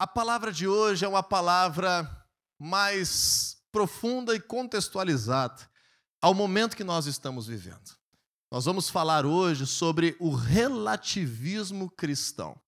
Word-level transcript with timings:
A 0.00 0.06
palavra 0.06 0.50
de 0.50 0.66
hoje 0.66 1.04
é 1.04 1.08
uma 1.08 1.22
palavra 1.22 2.10
mais 2.58 3.58
profunda 3.70 4.34
e 4.34 4.40
contextualizada 4.40 5.68
ao 6.22 6.32
momento 6.32 6.74
que 6.74 6.82
nós 6.82 7.04
estamos 7.04 7.46
vivendo. 7.46 7.94
Nós 8.50 8.64
vamos 8.64 8.88
falar 8.88 9.26
hoje 9.26 9.66
sobre 9.66 10.16
o 10.18 10.30
relativismo 10.30 11.90
cristão. 11.90 12.58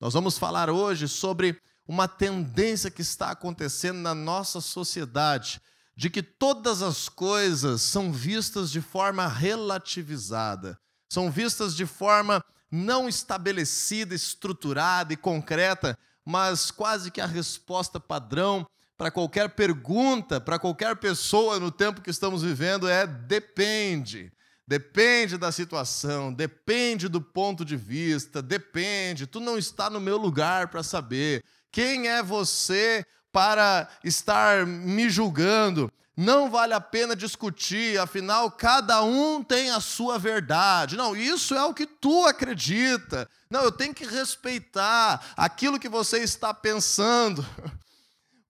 Nós 0.00 0.14
vamos 0.14 0.38
falar 0.38 0.70
hoje 0.70 1.06
sobre 1.08 1.60
uma 1.86 2.08
tendência 2.08 2.90
que 2.90 3.02
está 3.02 3.32
acontecendo 3.32 3.98
na 3.98 4.14
nossa 4.14 4.58
sociedade 4.58 5.60
de 5.94 6.08
que 6.08 6.22
todas 6.22 6.80
as 6.80 7.06
coisas 7.06 7.82
são 7.82 8.10
vistas 8.10 8.70
de 8.70 8.80
forma 8.80 9.28
relativizada, 9.28 10.80
são 11.12 11.30
vistas 11.30 11.76
de 11.76 11.84
forma 11.84 12.42
não 12.70 13.06
estabelecida, 13.06 14.14
estruturada 14.14 15.12
e 15.12 15.18
concreta, 15.18 15.98
mas 16.28 16.70
quase 16.70 17.10
que 17.10 17.22
a 17.22 17.26
resposta 17.26 17.98
padrão 17.98 18.66
para 18.98 19.10
qualquer 19.10 19.48
pergunta, 19.48 20.38
para 20.38 20.58
qualquer 20.58 20.94
pessoa 20.96 21.58
no 21.58 21.70
tempo 21.70 22.02
que 22.02 22.10
estamos 22.10 22.42
vivendo 22.42 22.86
é 22.86 23.06
depende. 23.06 24.30
Depende 24.66 25.38
da 25.38 25.50
situação, 25.50 26.30
depende 26.30 27.08
do 27.08 27.18
ponto 27.18 27.64
de 27.64 27.78
vista, 27.78 28.42
depende. 28.42 29.26
Tu 29.26 29.40
não 29.40 29.56
está 29.56 29.88
no 29.88 29.98
meu 29.98 30.18
lugar 30.18 30.68
para 30.68 30.82
saber. 30.82 31.42
Quem 31.72 32.08
é 32.08 32.22
você 32.22 33.06
para 33.32 33.88
estar 34.04 34.66
me 34.66 35.08
julgando? 35.08 35.90
Não 36.20 36.50
vale 36.50 36.74
a 36.74 36.80
pena 36.80 37.14
discutir, 37.14 37.96
afinal, 37.96 38.50
cada 38.50 39.04
um 39.04 39.40
tem 39.40 39.70
a 39.70 39.78
sua 39.78 40.18
verdade. 40.18 40.96
Não, 40.96 41.14
isso 41.14 41.54
é 41.54 41.64
o 41.64 41.72
que 41.72 41.86
tu 41.86 42.26
acredita. 42.26 43.30
Não, 43.48 43.62
eu 43.62 43.70
tenho 43.70 43.94
que 43.94 44.04
respeitar 44.04 45.24
aquilo 45.36 45.78
que 45.78 45.88
você 45.88 46.18
está 46.18 46.52
pensando. 46.52 47.46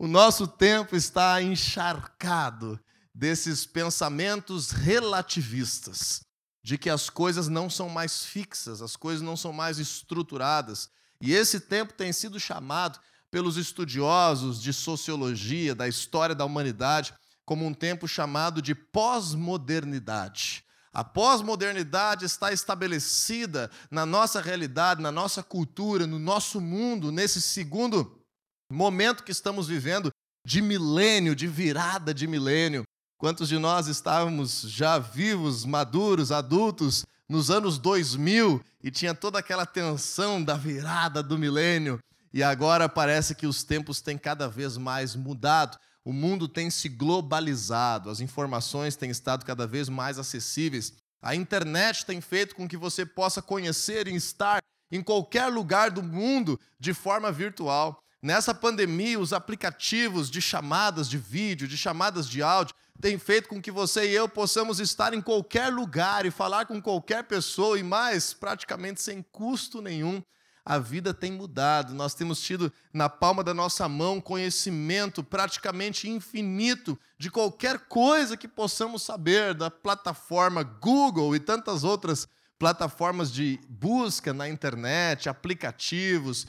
O 0.00 0.06
nosso 0.06 0.46
tempo 0.46 0.94
está 0.94 1.42
encharcado 1.42 2.78
desses 3.12 3.66
pensamentos 3.66 4.70
relativistas, 4.70 6.22
de 6.62 6.78
que 6.78 6.88
as 6.88 7.10
coisas 7.10 7.48
não 7.48 7.68
são 7.68 7.88
mais 7.88 8.24
fixas, 8.24 8.80
as 8.80 8.94
coisas 8.94 9.20
não 9.20 9.36
são 9.36 9.52
mais 9.52 9.80
estruturadas. 9.80 10.88
E 11.20 11.34
esse 11.34 11.58
tempo 11.58 11.92
tem 11.94 12.12
sido 12.12 12.38
chamado 12.38 13.00
pelos 13.28 13.56
estudiosos 13.56 14.62
de 14.62 14.72
sociologia, 14.72 15.74
da 15.74 15.88
história 15.88 16.32
da 16.32 16.44
humanidade, 16.44 17.12
como 17.48 17.64
um 17.64 17.72
tempo 17.72 18.06
chamado 18.06 18.60
de 18.60 18.74
pós-modernidade. 18.74 20.62
A 20.92 21.02
pós-modernidade 21.02 22.26
está 22.26 22.52
estabelecida 22.52 23.70
na 23.90 24.04
nossa 24.04 24.38
realidade, 24.38 25.00
na 25.00 25.10
nossa 25.10 25.42
cultura, 25.42 26.06
no 26.06 26.18
nosso 26.18 26.60
mundo, 26.60 27.10
nesse 27.10 27.40
segundo 27.40 28.20
momento 28.70 29.24
que 29.24 29.32
estamos 29.32 29.66
vivendo 29.66 30.10
de 30.44 30.60
milênio, 30.60 31.34
de 31.34 31.46
virada 31.46 32.12
de 32.12 32.26
milênio. 32.26 32.82
Quantos 33.16 33.48
de 33.48 33.56
nós 33.56 33.86
estávamos 33.86 34.60
já 34.66 34.98
vivos, 34.98 35.64
maduros, 35.64 36.30
adultos 36.30 37.06
nos 37.26 37.50
anos 37.50 37.78
2000 37.78 38.62
e 38.84 38.90
tinha 38.90 39.14
toda 39.14 39.38
aquela 39.38 39.64
tensão 39.64 40.44
da 40.44 40.54
virada 40.54 41.22
do 41.22 41.38
milênio? 41.38 41.98
E 42.30 42.42
agora 42.42 42.90
parece 42.90 43.34
que 43.34 43.46
os 43.46 43.64
tempos 43.64 44.02
têm 44.02 44.18
cada 44.18 44.46
vez 44.48 44.76
mais 44.76 45.16
mudado. 45.16 45.78
O 46.08 46.12
mundo 46.14 46.48
tem 46.48 46.70
se 46.70 46.88
globalizado, 46.88 48.08
as 48.08 48.20
informações 48.20 48.96
têm 48.96 49.10
estado 49.10 49.44
cada 49.44 49.66
vez 49.66 49.90
mais 49.90 50.18
acessíveis. 50.18 50.94
A 51.20 51.34
internet 51.34 52.06
tem 52.06 52.18
feito 52.18 52.54
com 52.54 52.66
que 52.66 52.78
você 52.78 53.04
possa 53.04 53.42
conhecer 53.42 54.08
e 54.08 54.16
estar 54.16 54.62
em 54.90 55.02
qualquer 55.02 55.48
lugar 55.48 55.90
do 55.90 56.02
mundo 56.02 56.58
de 56.80 56.94
forma 56.94 57.30
virtual. 57.30 58.02
Nessa 58.22 58.54
pandemia, 58.54 59.20
os 59.20 59.34
aplicativos 59.34 60.30
de 60.30 60.40
chamadas 60.40 61.10
de 61.10 61.18
vídeo, 61.18 61.68
de 61.68 61.76
chamadas 61.76 62.26
de 62.26 62.42
áudio, 62.42 62.74
têm 63.02 63.18
feito 63.18 63.46
com 63.46 63.60
que 63.60 63.70
você 63.70 64.08
e 64.08 64.14
eu 64.14 64.30
possamos 64.30 64.80
estar 64.80 65.12
em 65.12 65.20
qualquer 65.20 65.68
lugar 65.70 66.24
e 66.24 66.30
falar 66.30 66.64
com 66.64 66.80
qualquer 66.80 67.24
pessoa 67.24 67.78
e 67.78 67.82
mais, 67.82 68.32
praticamente 68.32 69.02
sem 69.02 69.20
custo 69.30 69.82
nenhum. 69.82 70.22
A 70.68 70.78
vida 70.78 71.14
tem 71.14 71.32
mudado, 71.32 71.94
nós 71.94 72.14
temos 72.14 72.40
tido 72.42 72.70
na 72.92 73.08
palma 73.08 73.42
da 73.42 73.54
nossa 73.54 73.88
mão 73.88 74.20
conhecimento 74.20 75.24
praticamente 75.24 76.10
infinito 76.10 76.98
de 77.16 77.30
qualquer 77.30 77.78
coisa 77.86 78.36
que 78.36 78.46
possamos 78.46 79.02
saber 79.02 79.54
da 79.54 79.70
plataforma 79.70 80.62
Google 80.62 81.34
e 81.34 81.40
tantas 81.40 81.84
outras 81.84 82.28
plataformas 82.58 83.32
de 83.32 83.58
busca 83.68 84.34
na 84.34 84.46
internet, 84.46 85.28
aplicativos 85.28 86.46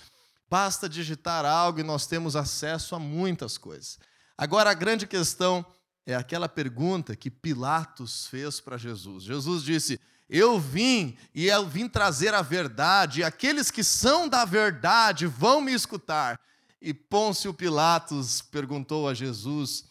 Basta 0.49 0.89
digitar 0.89 1.45
algo 1.45 1.79
e 1.79 1.83
nós 1.83 2.07
temos 2.07 2.35
acesso 2.35 2.95
a 2.95 2.99
muitas 2.99 3.57
coisas. 3.57 3.99
Agora, 4.35 4.71
a 4.71 4.73
grande 4.73 5.05
questão 5.05 5.63
é 6.05 6.15
aquela 6.15 6.49
pergunta 6.49 7.15
que 7.15 7.29
Pilatos 7.29 8.25
fez 8.25 8.59
para 8.59 8.75
Jesus. 8.75 9.23
Jesus 9.23 9.61
disse: 9.61 9.99
Eu 10.29 10.59
vim 10.59 11.17
e 11.33 11.47
eu 11.47 11.67
vim 11.67 11.89
trazer 11.89 12.33
a 12.35 12.41
verdade, 12.41 13.21
e 13.21 13.23
aqueles 13.23 13.71
que 13.71 13.83
são 13.83 14.29
da 14.29 14.45
verdade 14.45 15.25
vão 15.25 15.59
me 15.59 15.73
escutar. 15.73 16.39
E 16.81 16.93
Pôncio 16.93 17.53
Pilatos 17.53 18.41
perguntou 18.41 19.09
a 19.09 19.13
Jesus, 19.13 19.85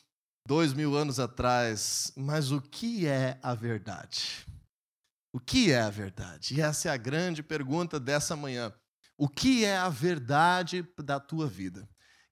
dois 0.46 0.72
mil 0.72 0.96
anos 0.96 1.18
atrás, 1.18 2.12
mas 2.16 2.52
o 2.52 2.60
que 2.60 3.06
é 3.06 3.38
a 3.42 3.52
verdade? 3.54 4.46
O 5.32 5.40
que 5.40 5.72
é 5.72 5.80
a 5.80 5.90
verdade? 5.90 6.54
E 6.54 6.60
essa 6.60 6.88
é 6.88 6.92
a 6.92 6.96
grande 6.96 7.42
pergunta 7.42 7.98
dessa 8.00 8.34
manhã. 8.34 8.72
O 9.16 9.28
que 9.28 9.64
é 9.64 9.76
a 9.76 9.88
verdade 9.88 10.86
da 10.96 11.18
tua 11.18 11.48
vida? 11.48 11.88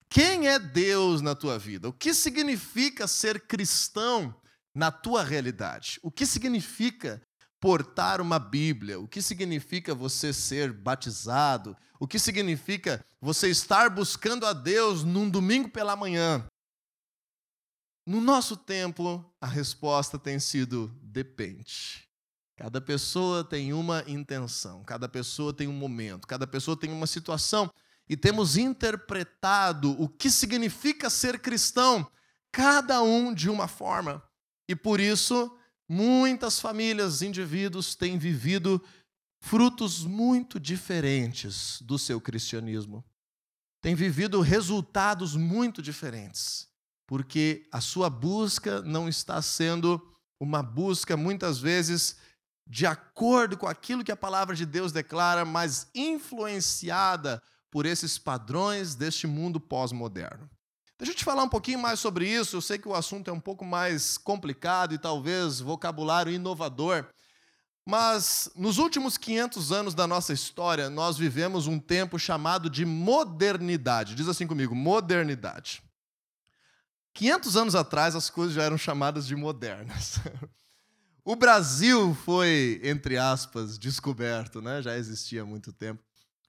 Quem 0.08 0.46
é 0.46 0.58
Deus 0.58 1.20
na 1.20 1.34
tua 1.34 1.58
vida? 1.58 1.88
O 1.88 1.92
que 1.92 2.14
significa 2.14 3.08
ser 3.08 3.40
cristão 3.40 4.34
na 4.72 4.90
tua 4.90 5.24
realidade? 5.24 5.98
O 6.02 6.10
que 6.10 6.24
significa 6.24 7.20
portar 7.60 8.20
uma 8.20 8.38
Bíblia? 8.38 8.98
O 9.00 9.08
que 9.08 9.22
significa 9.22 9.94
você 9.94 10.32
ser 10.32 10.72
batizado? 10.72 11.76
O 11.98 12.06
que 12.06 12.18
significa 12.18 13.04
você 13.20 13.48
estar 13.48 13.90
buscando 13.90 14.46
a 14.46 14.52
Deus 14.52 15.02
num 15.02 15.28
domingo 15.28 15.68
pela 15.68 15.96
manhã? 15.96 16.46
No 18.06 18.20
nosso 18.20 18.56
tempo, 18.56 19.24
a 19.40 19.46
resposta 19.46 20.18
tem 20.18 20.38
sido 20.38 20.96
depende. 21.02 22.06
Cada 22.56 22.80
pessoa 22.80 23.44
tem 23.44 23.72
uma 23.72 24.04
intenção, 24.06 24.82
cada 24.84 25.08
pessoa 25.08 25.52
tem 25.52 25.68
um 25.68 25.72
momento, 25.72 26.26
cada 26.26 26.46
pessoa 26.46 26.76
tem 26.76 26.90
uma 26.90 27.06
situação 27.06 27.70
e 28.08 28.16
temos 28.16 28.56
interpretado 28.56 29.90
o 30.00 30.08
que 30.08 30.30
significa 30.30 31.10
ser 31.10 31.40
cristão, 31.40 32.10
cada 32.52 33.02
um 33.02 33.34
de 33.34 33.50
uma 33.50 33.66
forma. 33.66 34.22
E 34.68 34.74
por 34.74 35.00
isso, 35.00 35.54
muitas 35.88 36.60
famílias, 36.60 37.22
indivíduos 37.22 37.94
têm 37.94 38.18
vivido 38.18 38.82
frutos 39.40 40.04
muito 40.04 40.58
diferentes 40.58 41.80
do 41.82 41.98
seu 41.98 42.20
cristianismo. 42.20 43.04
Têm 43.80 43.94
vivido 43.94 44.40
resultados 44.40 45.36
muito 45.36 45.80
diferentes, 45.80 46.68
porque 47.06 47.68
a 47.70 47.80
sua 47.80 48.10
busca 48.10 48.82
não 48.82 49.08
está 49.08 49.40
sendo 49.40 50.00
uma 50.40 50.62
busca 50.62 51.16
muitas 51.16 51.58
vezes 51.58 52.16
de 52.68 52.84
acordo 52.84 53.56
com 53.56 53.66
aquilo 53.66 54.02
que 54.02 54.10
a 54.10 54.16
palavra 54.16 54.56
de 54.56 54.66
Deus 54.66 54.90
declara, 54.90 55.44
mas 55.44 55.88
influenciada 55.94 57.40
por 57.70 57.86
esses 57.86 58.18
padrões 58.18 58.94
deste 58.94 59.26
mundo 59.26 59.60
pós-moderno. 59.60 60.50
Deixa 60.98 61.12
eu 61.12 61.16
te 61.16 61.24
falar 61.24 61.42
um 61.42 61.48
pouquinho 61.48 61.78
mais 61.78 62.00
sobre 62.00 62.28
isso. 62.28 62.56
Eu 62.56 62.62
sei 62.62 62.78
que 62.78 62.88
o 62.88 62.94
assunto 62.94 63.28
é 63.28 63.32
um 63.32 63.40
pouco 63.40 63.64
mais 63.64 64.16
complicado 64.16 64.94
e 64.94 64.98
talvez 64.98 65.60
vocabulário 65.60 66.32
inovador, 66.32 67.06
mas 67.84 68.50
nos 68.56 68.78
últimos 68.78 69.16
500 69.16 69.72
anos 69.72 69.94
da 69.94 70.06
nossa 70.06 70.32
história, 70.32 70.88
nós 70.88 71.16
vivemos 71.18 71.66
um 71.66 71.78
tempo 71.78 72.18
chamado 72.18 72.68
de 72.70 72.84
modernidade. 72.84 74.14
Diz 74.14 74.26
assim 74.26 74.46
comigo: 74.46 74.74
modernidade. 74.74 75.82
500 77.14 77.56
anos 77.56 77.74
atrás, 77.74 78.16
as 78.16 78.28
coisas 78.28 78.54
já 78.54 78.62
eram 78.62 78.76
chamadas 78.76 79.26
de 79.26 79.36
modernas. 79.36 80.18
O 81.28 81.34
Brasil 81.34 82.14
foi, 82.24 82.80
entre 82.84 83.18
aspas, 83.18 83.76
descoberto, 83.76 84.62
né? 84.62 84.80
já 84.80 84.96
existia 84.96 85.42
há 85.42 85.44
muito 85.44 85.72
tempo, 85.72 86.00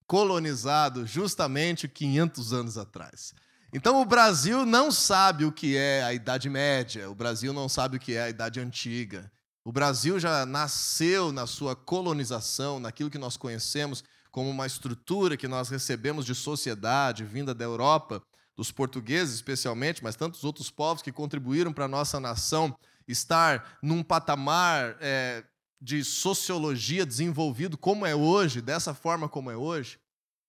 colonizado 0.06 1.04
justamente 1.04 1.88
500 1.88 2.54
anos 2.54 2.78
atrás. 2.78 3.34
Então 3.74 4.02
o 4.02 4.06
Brasil 4.06 4.66
não 4.66 4.92
sabe 4.92 5.44
o 5.44 5.52
que 5.52 5.76
é 5.76 6.02
a 6.04 6.14
Idade 6.14 6.50
Média, 6.50 7.10
o 7.10 7.16
Brasil 7.16 7.52
não 7.52 7.68
sabe 7.68 7.98
o 7.98 8.00
que 8.00 8.14
é 8.14 8.24
a 8.24 8.30
Idade 8.30 8.60
Antiga. 8.60 9.30
O 9.66 9.72
Brasil 9.72 10.18
já 10.18 10.46
nasceu 10.46 11.34
na 11.34 11.46
sua 11.46 11.76
colonização, 11.76 12.80
naquilo 12.80 13.10
que 13.10 13.18
nós 13.18 13.36
conhecemos 13.36 14.04
como 14.32 14.50
uma 14.50 14.66
estrutura 14.66 15.36
que 15.36 15.48
nós 15.48 15.68
recebemos 15.68 16.26
de 16.26 16.34
sociedade 16.34 17.26
vinda 17.26 17.54
da 17.54 17.66
Europa, 17.66 18.22
dos 18.56 18.72
portugueses 18.72 19.36
especialmente, 19.36 20.02
mas 20.02 20.16
tantos 20.16 20.46
outros 20.46 20.72
povos 20.72 21.04
que 21.04 21.12
contribuíram 21.12 21.74
para 21.74 21.86
a 21.86 21.90
nossa 21.90 22.20
nação 22.20 22.74
estar 23.06 23.78
num 23.82 24.02
patamar 24.02 24.96
é, 25.02 25.44
de 25.82 26.04
sociologia 26.04 27.06
desenvolvido 27.06 27.78
como 27.78 28.06
é 28.06 28.16
hoje, 28.16 28.62
dessa 28.62 28.94
forma 28.94 29.28
como 29.28 29.52
é 29.52 29.58
hoje. 29.58 30.00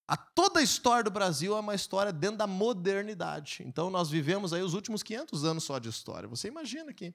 A 0.08 0.16
toda 0.16 0.60
a 0.60 0.62
história 0.62 1.04
do 1.04 1.10
Brasil 1.10 1.54
é 1.54 1.60
uma 1.60 1.74
história 1.74 2.10
dentro 2.10 2.38
da 2.38 2.46
modernidade. 2.46 3.62
Então 3.66 3.90
nós 3.90 4.08
vivemos 4.08 4.54
aí 4.54 4.62
os 4.62 4.72
últimos 4.72 5.02
500 5.02 5.44
anos 5.44 5.64
só 5.64 5.78
de 5.78 5.90
história. 5.90 6.26
Você 6.26 6.48
imagina 6.48 6.94
que 6.94 7.14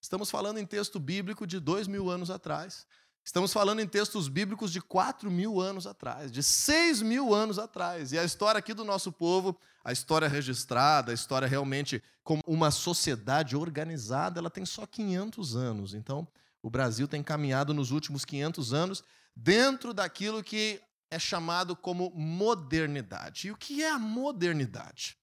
estamos 0.00 0.28
falando 0.28 0.58
em 0.58 0.66
texto 0.66 0.98
bíblico 0.98 1.46
de 1.46 1.60
dois 1.60 1.86
mil 1.86 2.10
anos 2.10 2.32
atrás. 2.32 2.84
Estamos 3.24 3.52
falando 3.52 3.78
em 3.78 3.86
textos 3.86 4.26
bíblicos 4.28 4.72
de 4.72 4.80
4 4.80 5.30
mil 5.30 5.60
anos 5.60 5.86
atrás, 5.86 6.32
de 6.32 6.42
6 6.42 7.02
mil 7.02 7.32
anos 7.32 7.56
atrás. 7.56 8.10
E 8.10 8.18
a 8.18 8.24
história 8.24 8.58
aqui 8.58 8.74
do 8.74 8.82
nosso 8.82 9.12
povo, 9.12 9.56
a 9.84 9.92
história 9.92 10.26
registrada, 10.26 11.12
a 11.12 11.14
história 11.14 11.46
realmente 11.46 12.02
como 12.24 12.42
uma 12.44 12.72
sociedade 12.72 13.54
organizada, 13.54 14.40
ela 14.40 14.50
tem 14.50 14.66
só 14.66 14.84
500 14.84 15.54
anos. 15.54 15.94
Então, 15.94 16.26
o 16.60 16.68
Brasil 16.68 17.06
tem 17.06 17.22
caminhado 17.22 17.72
nos 17.72 17.92
últimos 17.92 18.24
500 18.24 18.72
anos 18.72 19.04
dentro 19.36 19.94
daquilo 19.94 20.42
que 20.42 20.80
é 21.12 21.18
chamado 21.18 21.76
como 21.76 22.10
modernidade. 22.10 23.48
E 23.48 23.50
o 23.50 23.56
que 23.56 23.82
é 23.82 23.90
a 23.90 23.98
modernidade? 23.98 25.14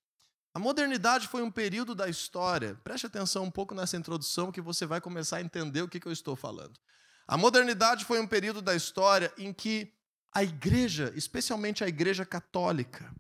A 0.53 0.59
modernidade 0.59 1.27
foi 1.27 1.41
um 1.41 1.49
período 1.49 1.95
da 1.95 2.07
história. 2.07 2.79
Preste 2.83 3.07
atenção 3.07 3.43
um 3.43 3.49
pouco 3.49 3.73
nessa 3.73 3.97
introdução 3.97 4.51
que 4.51 4.61
você 4.61 4.85
vai 4.85 5.01
começar 5.01 5.37
a 5.37 5.41
entender 5.41 5.81
o 5.81 5.87
que 5.87 5.99
eu 6.07 6.11
estou 6.11 6.35
falando. 6.35 6.79
A 7.27 7.35
modernidade 7.35 8.05
foi 8.05 8.19
um 8.19 8.27
período 8.27 8.61
da 8.61 8.75
história 8.75 9.33
em 9.35 9.51
que 9.51 9.91
a 10.31 10.43
igreja, 10.43 11.11
especialmente 11.15 11.83
a 11.83 11.87
igreja 11.87 12.23
católica, 12.23 13.11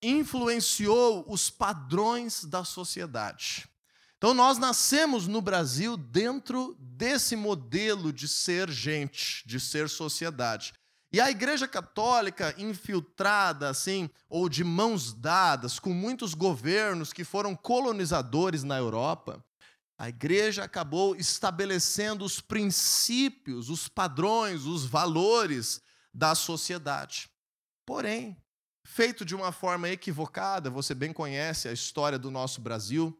influenciou 0.00 1.24
os 1.28 1.50
padrões 1.50 2.44
da 2.44 2.64
sociedade. 2.64 3.68
Então, 4.16 4.32
nós 4.32 4.58
nascemos 4.58 5.26
no 5.26 5.42
Brasil 5.42 5.96
dentro 5.96 6.76
desse 6.78 7.34
modelo 7.34 8.12
de 8.12 8.28
ser 8.28 8.70
gente, 8.70 9.42
de 9.44 9.58
ser 9.58 9.88
sociedade. 9.88 10.72
E 11.12 11.20
a 11.20 11.30
Igreja 11.30 11.68
Católica, 11.68 12.54
infiltrada, 12.56 13.68
assim, 13.68 14.08
ou 14.30 14.48
de 14.48 14.64
mãos 14.64 15.12
dadas 15.12 15.78
com 15.78 15.90
muitos 15.90 16.32
governos 16.32 17.12
que 17.12 17.22
foram 17.22 17.54
colonizadores 17.54 18.62
na 18.62 18.78
Europa, 18.78 19.44
a 19.98 20.08
igreja 20.08 20.64
acabou 20.64 21.14
estabelecendo 21.14 22.24
os 22.24 22.40
princípios, 22.40 23.68
os 23.68 23.88
padrões, 23.88 24.64
os 24.64 24.86
valores 24.86 25.82
da 26.12 26.34
sociedade. 26.34 27.30
Porém, 27.86 28.36
feito 28.84 29.22
de 29.22 29.34
uma 29.34 29.52
forma 29.52 29.90
equivocada, 29.90 30.70
você 30.70 30.94
bem 30.94 31.12
conhece 31.12 31.68
a 31.68 31.72
história 31.72 32.18
do 32.18 32.30
nosso 32.30 32.60
Brasil, 32.60 33.16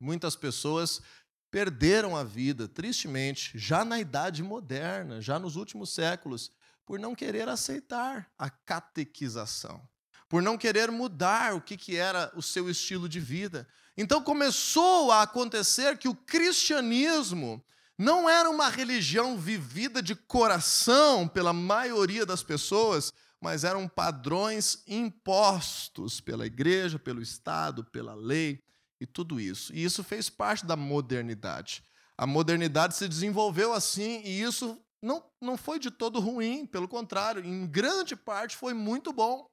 muitas 0.00 0.34
pessoas 0.34 1.02
perderam 1.50 2.16
a 2.16 2.24
vida, 2.24 2.66
tristemente, 2.66 3.56
já 3.58 3.84
na 3.84 4.00
idade 4.00 4.42
moderna, 4.42 5.20
já 5.20 5.38
nos 5.38 5.54
últimos 5.54 5.90
séculos, 5.90 6.50
por 6.90 6.98
não 6.98 7.14
querer 7.14 7.48
aceitar 7.48 8.28
a 8.36 8.50
catequização, 8.50 9.80
por 10.28 10.42
não 10.42 10.58
querer 10.58 10.90
mudar 10.90 11.54
o 11.54 11.60
que, 11.60 11.76
que 11.76 11.94
era 11.94 12.32
o 12.34 12.42
seu 12.42 12.68
estilo 12.68 13.08
de 13.08 13.20
vida. 13.20 13.64
Então 13.96 14.20
começou 14.20 15.12
a 15.12 15.22
acontecer 15.22 15.98
que 15.98 16.08
o 16.08 16.16
cristianismo 16.16 17.64
não 17.96 18.28
era 18.28 18.50
uma 18.50 18.68
religião 18.68 19.38
vivida 19.38 20.02
de 20.02 20.16
coração 20.16 21.28
pela 21.28 21.52
maioria 21.52 22.26
das 22.26 22.42
pessoas, 22.42 23.12
mas 23.40 23.62
eram 23.62 23.86
padrões 23.86 24.82
impostos 24.84 26.20
pela 26.20 26.44
igreja, 26.44 26.98
pelo 26.98 27.22
Estado, 27.22 27.84
pela 27.84 28.14
lei 28.16 28.64
e 29.00 29.06
tudo 29.06 29.38
isso. 29.38 29.72
E 29.72 29.84
isso 29.84 30.02
fez 30.02 30.28
parte 30.28 30.66
da 30.66 30.74
modernidade. 30.74 31.84
A 32.18 32.26
modernidade 32.26 32.96
se 32.96 33.06
desenvolveu 33.06 33.72
assim 33.72 34.22
e 34.24 34.42
isso 34.42 34.76
não, 35.02 35.24
não 35.40 35.56
foi 35.56 35.78
de 35.78 35.90
todo 35.90 36.20
ruim, 36.20 36.66
pelo 36.66 36.88
contrário, 36.88 37.44
em 37.44 37.66
grande 37.66 38.14
parte 38.14 38.56
foi 38.56 38.74
muito 38.74 39.12
bom. 39.12 39.46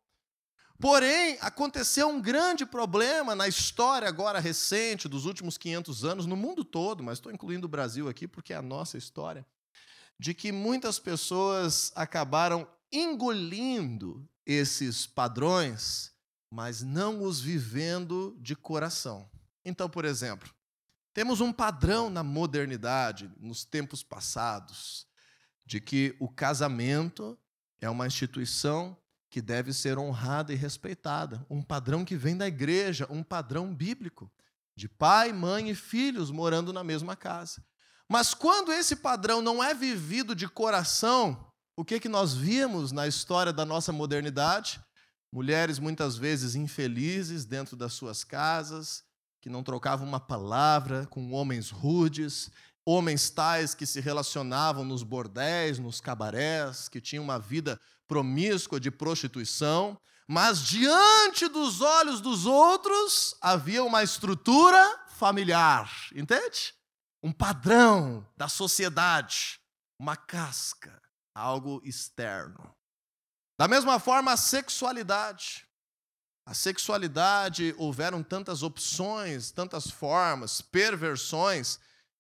Porém, 0.80 1.38
aconteceu 1.42 2.08
um 2.08 2.22
grande 2.22 2.66
problema 2.66 3.34
na 3.34 3.48
história 3.48 4.08
agora 4.08 4.40
recente, 4.40 5.08
dos 5.08 5.26
últimos 5.26 5.58
500 5.58 6.06
anos, 6.06 6.26
no 6.28 6.36
mundo 6.36 6.64
todo, 6.64 7.04
mas 7.04 7.18
estou 7.18 7.32
incluindo 7.32 7.66
o 7.66 7.70
Brasil 7.70 8.08
aqui 8.08 8.28
porque 8.28 8.54
é 8.54 8.58
a 8.58 8.62
nossa 8.62 8.98
história, 8.98 9.46
de 10.20 10.36
que 10.36 10.52
muitas 10.52 11.00
pessoas 11.00 11.92
acabaram 11.96 12.68
engolindo 12.92 14.28
esses 14.46 15.08
padrões, 15.08 16.14
mas 16.52 16.84
não 16.84 17.24
os 17.24 17.42
vivendo 17.42 18.38
de 18.40 18.56
coração. 18.56 19.28
Então, 19.66 19.90
por 19.90 20.06
exemplo, 20.06 20.54
temos 21.12 21.42
um 21.42 21.52
padrão 21.52 22.08
na 22.08 22.24
modernidade, 22.24 23.32
nos 23.40 23.66
tempos 23.66 24.04
passados, 24.04 25.07
de 25.68 25.82
que 25.82 26.16
o 26.18 26.30
casamento 26.30 27.38
é 27.82 27.90
uma 27.90 28.08
instituição 28.08 28.98
que 29.30 29.42
deve 29.42 29.74
ser 29.74 30.00
honrada 30.00 30.54
e 30.54 30.56
respeitada, 30.56 31.46
um 31.50 31.62
padrão 31.62 32.06
que 32.06 32.16
vem 32.16 32.38
da 32.38 32.48
igreja, 32.48 33.06
um 33.10 33.22
padrão 33.22 33.76
bíblico, 33.76 34.32
de 34.74 34.88
pai, 34.88 35.34
mãe 35.34 35.70
e 35.70 35.76
filhos 35.76 36.32
morando 36.32 36.72
na 36.72 36.86
mesma 36.86 37.18
casa. 37.18 37.62
Mas 38.08 38.34
quando 38.34 38.72
esse 38.72 38.96
padrão 38.96 39.42
não 39.42 39.62
é 39.62 39.74
vivido 39.74 40.34
de 40.34 40.48
coração, 40.48 41.52
o 41.76 41.84
que 41.84 42.00
que 42.00 42.08
nós 42.08 42.34
vimos 42.34 42.94
na 42.94 43.06
história 43.06 43.52
da 43.52 43.66
nossa 43.66 43.92
modernidade? 43.92 44.82
Mulheres 45.30 45.80
muitas 45.80 46.16
vezes 46.16 46.56
infelizes 46.56 47.44
dentro 47.44 47.76
das 47.76 47.92
suas 47.92 48.24
casas, 48.24 49.04
que 49.42 49.50
não 49.50 49.64
trocavam 49.64 50.08
uma 50.08 50.20
palavra 50.20 51.06
com 51.08 51.34
homens 51.34 51.70
rudes, 51.70 52.50
homens 52.90 53.30
tais 53.30 53.76
que 53.76 53.86
se 53.86 54.00
relacionavam 54.00 54.86
nos 54.86 55.04
bordéis, 55.04 55.78
nos 55.78 56.00
cabarés, 56.00 56.88
que 56.88 57.02
tinham 57.02 57.22
uma 57.22 57.38
vida 57.38 57.78
promíscua 58.08 58.80
de 58.80 58.90
prostituição, 58.90 60.00
mas 60.26 60.62
diante 60.62 61.50
dos 61.50 61.82
olhos 61.82 62.22
dos 62.22 62.46
outros 62.46 63.36
havia 63.42 63.84
uma 63.84 64.04
estrutura 64.04 65.06
familiar, 65.10 65.92
entende? 66.16 66.74
Um 67.22 67.34
padrão 67.34 68.26
da 68.38 68.48
sociedade, 68.48 69.60
uma 70.00 70.16
casca, 70.16 71.02
algo 71.36 71.82
externo. 71.84 72.74
Da 73.60 73.68
mesma 73.68 74.00
forma, 74.00 74.32
a 74.32 74.38
sexualidade. 74.38 75.68
A 76.46 76.54
sexualidade, 76.54 77.76
houveram 77.78 78.24
tantas 78.24 78.64
opções, 78.64 79.52
tantas 79.52 79.92
formas, 79.92 80.62
perversões, 80.62 81.78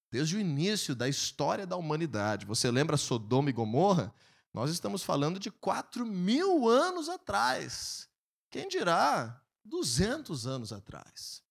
desde 0.10 0.36
o 0.36 0.40
início 0.40 0.96
da 0.96 1.08
história 1.08 1.66
da 1.66 1.76
humanidade. 1.76 2.46
Você 2.46 2.70
lembra 2.72 2.98
Sodoma 2.98 3.50
e 3.50 3.54
Gomorra? 3.54 4.14
Nós 4.54 4.72
estamos 4.72 5.04
falando 5.04 5.40
de 5.40 5.52
4 5.52 6.06
mil 6.06 6.68
anos 6.68 7.10
atrás. 7.10 8.08
Quem 8.50 8.68
dirá 8.68 9.42
200 9.64 10.48
anos 10.48 10.72
atrás? 10.72 11.44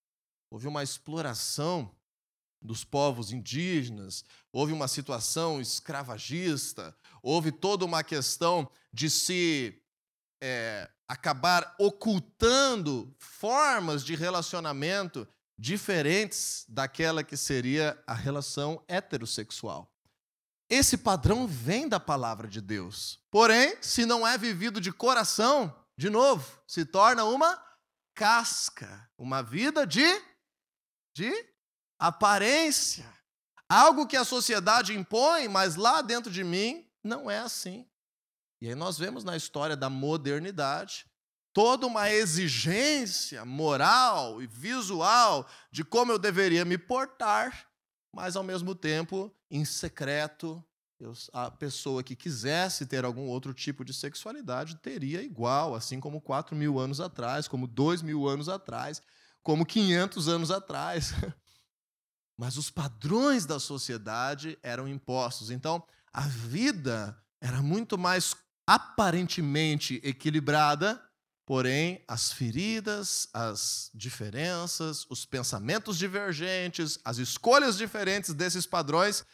Houve 0.50 0.66
uma 0.66 0.82
exploração 0.82 1.94
dos 2.60 2.84
povos 2.84 3.30
indígenas, 3.32 4.24
houve 4.52 4.72
uma 4.72 4.88
situação 4.88 5.60
escravagista, 5.60 6.96
houve 7.22 7.52
toda 7.52 7.84
uma 7.84 8.02
questão 8.02 8.68
de 8.92 9.10
se 9.10 9.80
é, 10.42 10.90
acabar 11.06 11.74
ocultando 11.78 13.14
formas 13.18 14.04
de 14.04 14.14
relacionamento 14.14 15.28
diferentes 15.58 16.64
daquela 16.68 17.24
que 17.24 17.36
seria 17.36 18.02
a 18.06 18.14
relação 18.14 18.82
heterossexual. 18.86 19.90
Esse 20.68 20.98
padrão 20.98 21.46
vem 21.46 21.88
da 21.88 22.00
palavra 22.00 22.48
de 22.48 22.60
Deus. 22.60 23.20
Porém, 23.30 23.76
se 23.80 24.04
não 24.04 24.26
é 24.26 24.36
vivido 24.36 24.80
de 24.80 24.92
coração, 24.92 25.74
de 25.96 26.10
novo, 26.10 26.60
se 26.66 26.84
torna 26.84 27.24
uma 27.24 27.62
casca, 28.14 29.08
uma 29.16 29.42
vida 29.42 29.86
de 29.86 30.04
de 31.16 31.32
aparência. 31.98 33.10
Algo 33.66 34.06
que 34.06 34.18
a 34.18 34.24
sociedade 34.24 34.92
impõe, 34.92 35.48
mas 35.48 35.74
lá 35.74 36.02
dentro 36.02 36.30
de 36.30 36.44
mim 36.44 36.86
não 37.02 37.30
é 37.30 37.38
assim. 37.38 37.88
E 38.60 38.68
aí 38.68 38.74
nós 38.74 38.98
vemos 38.98 39.24
na 39.24 39.34
história 39.34 39.74
da 39.74 39.88
modernidade 39.88 41.06
toda 41.56 41.86
uma 41.86 42.10
exigência 42.10 43.42
moral 43.42 44.42
e 44.42 44.46
visual 44.46 45.48
de 45.72 45.82
como 45.82 46.12
eu 46.12 46.18
deveria 46.18 46.66
me 46.66 46.76
portar, 46.76 47.66
mas 48.14 48.36
ao 48.36 48.42
mesmo 48.42 48.74
tempo, 48.74 49.34
em 49.50 49.64
secreto, 49.64 50.62
eu, 51.00 51.14
a 51.32 51.50
pessoa 51.50 52.02
que 52.02 52.14
quisesse 52.14 52.84
ter 52.84 53.06
algum 53.06 53.26
outro 53.28 53.54
tipo 53.54 53.86
de 53.86 53.94
sexualidade 53.94 54.76
teria 54.82 55.22
igual, 55.22 55.74
assim 55.74 55.98
como 55.98 56.20
4 56.20 56.54
mil 56.54 56.78
anos 56.78 57.00
atrás, 57.00 57.48
como 57.48 57.66
2 57.66 58.02
mil 58.02 58.28
anos 58.28 58.50
atrás, 58.50 59.00
como 59.42 59.64
500 59.64 60.28
anos 60.28 60.50
atrás. 60.50 61.14
Mas 62.36 62.58
os 62.58 62.68
padrões 62.68 63.46
da 63.46 63.58
sociedade 63.58 64.58
eram 64.62 64.86
impostos. 64.86 65.50
Então, 65.50 65.82
a 66.12 66.20
vida 66.20 67.18
era 67.40 67.62
muito 67.62 67.96
mais 67.96 68.36
aparentemente 68.66 70.02
equilibrada 70.04 71.02
Porém, 71.46 72.02
as 72.06 72.32
feridas, 72.32 73.28
as 73.32 73.90
diferenças, 73.94 75.06
os 75.08 75.24
pensamentos 75.24 75.96
divergentes, 75.96 76.98
as 77.04 77.16
escolhas 77.16 77.78
diferentes 77.78 78.34
desses 78.34 78.66
padrões 78.66 79.24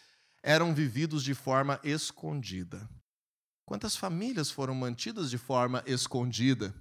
eram 0.42 0.75
vividos 0.75 1.25
de 1.25 1.35
forma 1.35 1.81
escondida. 1.83 2.88
Quantas 3.64 3.97
famílias 3.97 4.50
foram 4.50 4.75
mantidas 4.75 5.31
de 5.31 5.38
forma 5.38 5.83
escondida? 5.87 6.73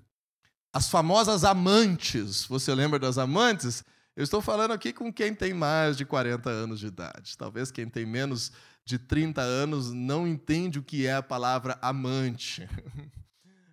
as 0.73 0.89
famosas 0.89 1.43
amantes. 1.43 2.45
Você 2.45 2.73
lembra 2.73 2.97
das 2.97 3.17
amantes? 3.17 3.83
Eu 4.15 4.23
estou 4.23 4.41
falando 4.41 4.71
aqui 4.71 4.93
com 4.93 5.11
quem 5.11 5.33
tem 5.33 5.53
mais 5.53 5.97
de 5.97 6.05
40 6.05 6.49
anos 6.49 6.79
de 6.79 6.87
idade. 6.87 7.37
Talvez 7.37 7.71
quem 7.71 7.87
tem 7.87 8.05
menos 8.05 8.51
de 8.85 8.97
30 8.97 9.41
anos 9.41 9.91
não 9.91 10.27
entende 10.27 10.79
o 10.79 10.83
que 10.83 11.05
é 11.05 11.15
a 11.15 11.23
palavra 11.23 11.77
amante. 11.81 12.67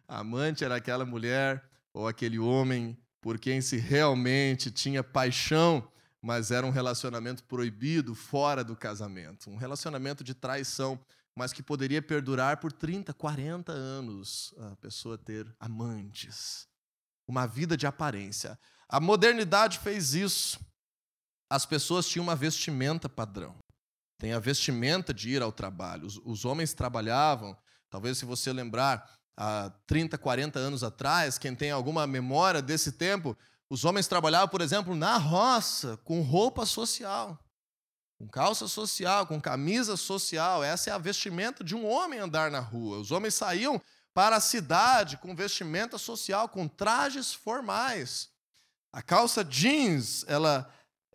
amante 0.09 0.65
era 0.65 0.77
aquela 0.77 1.05
mulher 1.05 1.63
ou 1.93 2.09
aquele 2.09 2.39
homem 2.39 2.99
por 3.21 3.39
quem 3.39 3.61
se 3.61 3.77
realmente 3.77 4.71
tinha 4.71 5.05
paixão, 5.05 5.87
mas 6.23 6.51
era 6.51 6.67
um 6.67 6.71
relacionamento 6.71 7.45
proibido 7.45 8.15
fora 8.15 8.65
do 8.65 8.75
casamento, 8.75 9.51
um 9.51 9.57
relacionamento 9.57 10.25
de 10.25 10.35
traição, 10.35 10.99
mas 11.37 11.53
que 11.53 11.63
poderia 11.63 12.03
perdurar 12.03 12.59
por 12.59 12.73
30, 12.73 13.13
40 13.15 13.71
anos 13.71 14.55
a 14.59 14.77
pessoa 14.77 15.17
ter 15.17 15.55
amantes. 15.61 16.67
Uma 17.29 17.47
vida 17.47 17.77
de 17.77 17.87
aparência. 17.87 18.59
A 18.89 18.99
modernidade 18.99 19.79
fez 19.79 20.15
isso. 20.15 20.59
As 21.51 21.65
pessoas 21.67 22.09
tinham 22.09 22.25
uma 22.25 22.35
vestimenta 22.35 23.09
padrão. 23.09 23.57
Tem 24.19 24.33
a 24.33 24.41
vestimenta 24.41 25.15
de 25.15 25.31
ir 25.31 25.43
ao 25.43 25.53
trabalho. 25.53 26.07
Os, 26.07 26.17
os 26.25 26.45
homens 26.45 26.75
trabalhavam, 26.75 27.57
talvez 27.89 28.19
se 28.19 28.25
você 28.25 28.53
lembrar, 28.53 29.18
há 29.39 29.71
30, 29.87 30.19
40 30.19 30.59
anos 30.59 30.83
atrás, 30.83 31.39
quem 31.39 31.55
tem 31.55 31.71
alguma 31.71 32.09
memória 32.09 32.61
desse 32.61 32.91
tempo, 32.91 33.39
os 33.71 33.85
homens 33.85 34.09
trabalhavam, 34.09 34.49
por 34.49 34.61
exemplo, 34.61 34.97
na 34.97 35.17
roça, 35.17 35.97
com 35.99 36.23
roupa 36.23 36.67
social, 36.67 37.39
com 38.19 38.27
calça 38.27 38.67
social, 38.67 39.29
com 39.29 39.41
camisa 39.41 39.97
social. 39.97 40.65
Essa 40.65 40.91
é 40.91 40.93
a 40.93 40.99
vestimenta 40.99 41.63
de 41.63 41.77
um 41.77 41.87
homem 41.87 42.19
andar 42.19 42.51
na 42.51 42.59
rua. 42.59 42.99
Os 42.99 43.13
homens 43.13 43.35
saíam 43.35 43.81
para 44.13 44.37
a 44.37 44.41
cidade 44.41 45.17
com 45.19 45.37
vestimenta 45.37 45.99
social, 45.99 46.49
com 46.49 46.67
trajes 46.67 47.33
formais. 47.33 48.31
A 48.93 49.01
calça 49.01 49.45
jeans, 49.45 50.25
ela 50.27 50.69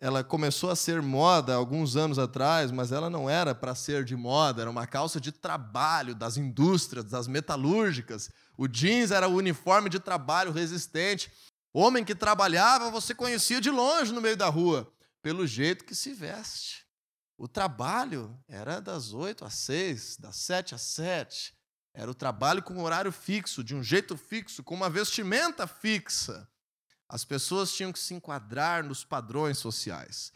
ela 0.04 0.22
começou 0.22 0.70
a 0.70 0.76
ser 0.76 1.00
moda 1.00 1.54
alguns 1.54 1.96
anos 1.96 2.18
atrás, 2.18 2.70
mas 2.70 2.92
ela 2.92 3.08
não 3.08 3.28
era 3.30 3.54
para 3.54 3.74
ser 3.74 4.04
de 4.04 4.14
moda, 4.14 4.60
era 4.60 4.70
uma 4.70 4.86
calça 4.86 5.18
de 5.18 5.32
trabalho 5.32 6.14
das 6.14 6.36
indústrias, 6.36 7.06
das 7.06 7.26
metalúrgicas. 7.26 8.28
O 8.54 8.68
jeans 8.68 9.10
era 9.10 9.26
o 9.26 9.34
uniforme 9.34 9.88
de 9.88 9.98
trabalho 9.98 10.52
resistente. 10.52 11.32
Homem 11.72 12.04
que 12.04 12.14
trabalhava, 12.14 12.90
você 12.90 13.14
conhecia 13.14 13.62
de 13.62 13.70
longe 13.70 14.12
no 14.12 14.20
meio 14.20 14.36
da 14.36 14.46
rua, 14.46 14.92
pelo 15.22 15.46
jeito 15.46 15.86
que 15.86 15.94
se 15.94 16.12
veste. 16.12 16.84
O 17.38 17.48
trabalho 17.48 18.38
era 18.46 18.82
das 18.82 19.14
8 19.14 19.42
às 19.42 19.54
6, 19.54 20.18
das 20.18 20.36
7 20.36 20.74
às 20.74 20.82
7. 20.82 21.54
Era 21.94 22.10
o 22.10 22.14
trabalho 22.14 22.62
com 22.62 22.82
horário 22.82 23.10
fixo, 23.10 23.64
de 23.64 23.74
um 23.74 23.82
jeito 23.82 24.18
fixo, 24.18 24.62
com 24.62 24.74
uma 24.74 24.90
vestimenta 24.90 25.66
fixa. 25.66 26.46
As 27.14 27.24
pessoas 27.24 27.72
tinham 27.72 27.92
que 27.92 27.98
se 28.00 28.12
enquadrar 28.12 28.82
nos 28.82 29.04
padrões 29.04 29.58
sociais. 29.58 30.32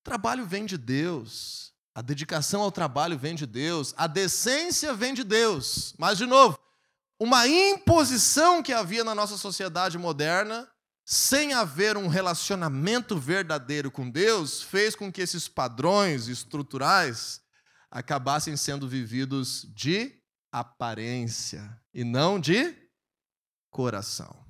O 0.00 0.02
trabalho 0.02 0.44
vem 0.44 0.66
de 0.66 0.76
Deus. 0.76 1.72
A 1.94 2.02
dedicação 2.02 2.62
ao 2.62 2.72
trabalho 2.72 3.16
vem 3.16 3.36
de 3.36 3.46
Deus. 3.46 3.94
A 3.96 4.08
decência 4.08 4.92
vem 4.92 5.14
de 5.14 5.22
Deus. 5.22 5.94
Mas, 5.96 6.18
de 6.18 6.26
novo, 6.26 6.58
uma 7.16 7.46
imposição 7.46 8.60
que 8.60 8.72
havia 8.72 9.04
na 9.04 9.14
nossa 9.14 9.36
sociedade 9.36 9.96
moderna, 9.96 10.68
sem 11.04 11.52
haver 11.52 11.96
um 11.96 12.08
relacionamento 12.08 13.16
verdadeiro 13.16 13.88
com 13.88 14.10
Deus, 14.10 14.62
fez 14.62 14.96
com 14.96 15.12
que 15.12 15.22
esses 15.22 15.46
padrões 15.46 16.26
estruturais 16.26 17.40
acabassem 17.88 18.56
sendo 18.56 18.88
vividos 18.88 19.64
de 19.72 20.12
aparência 20.50 21.80
e 21.94 22.02
não 22.02 22.40
de 22.40 22.74
coração 23.70 24.43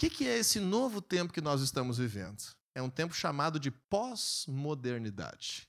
que, 0.00 0.08
que 0.08 0.26
é 0.26 0.38
esse 0.38 0.58
novo 0.58 1.02
tempo 1.02 1.30
que 1.30 1.42
nós 1.42 1.60
estamos 1.60 1.98
vivendo? 1.98 2.42
É 2.74 2.80
um 2.80 2.88
tempo 2.88 3.12
chamado 3.12 3.60
de 3.60 3.70
pós-modernidade. 3.70 5.68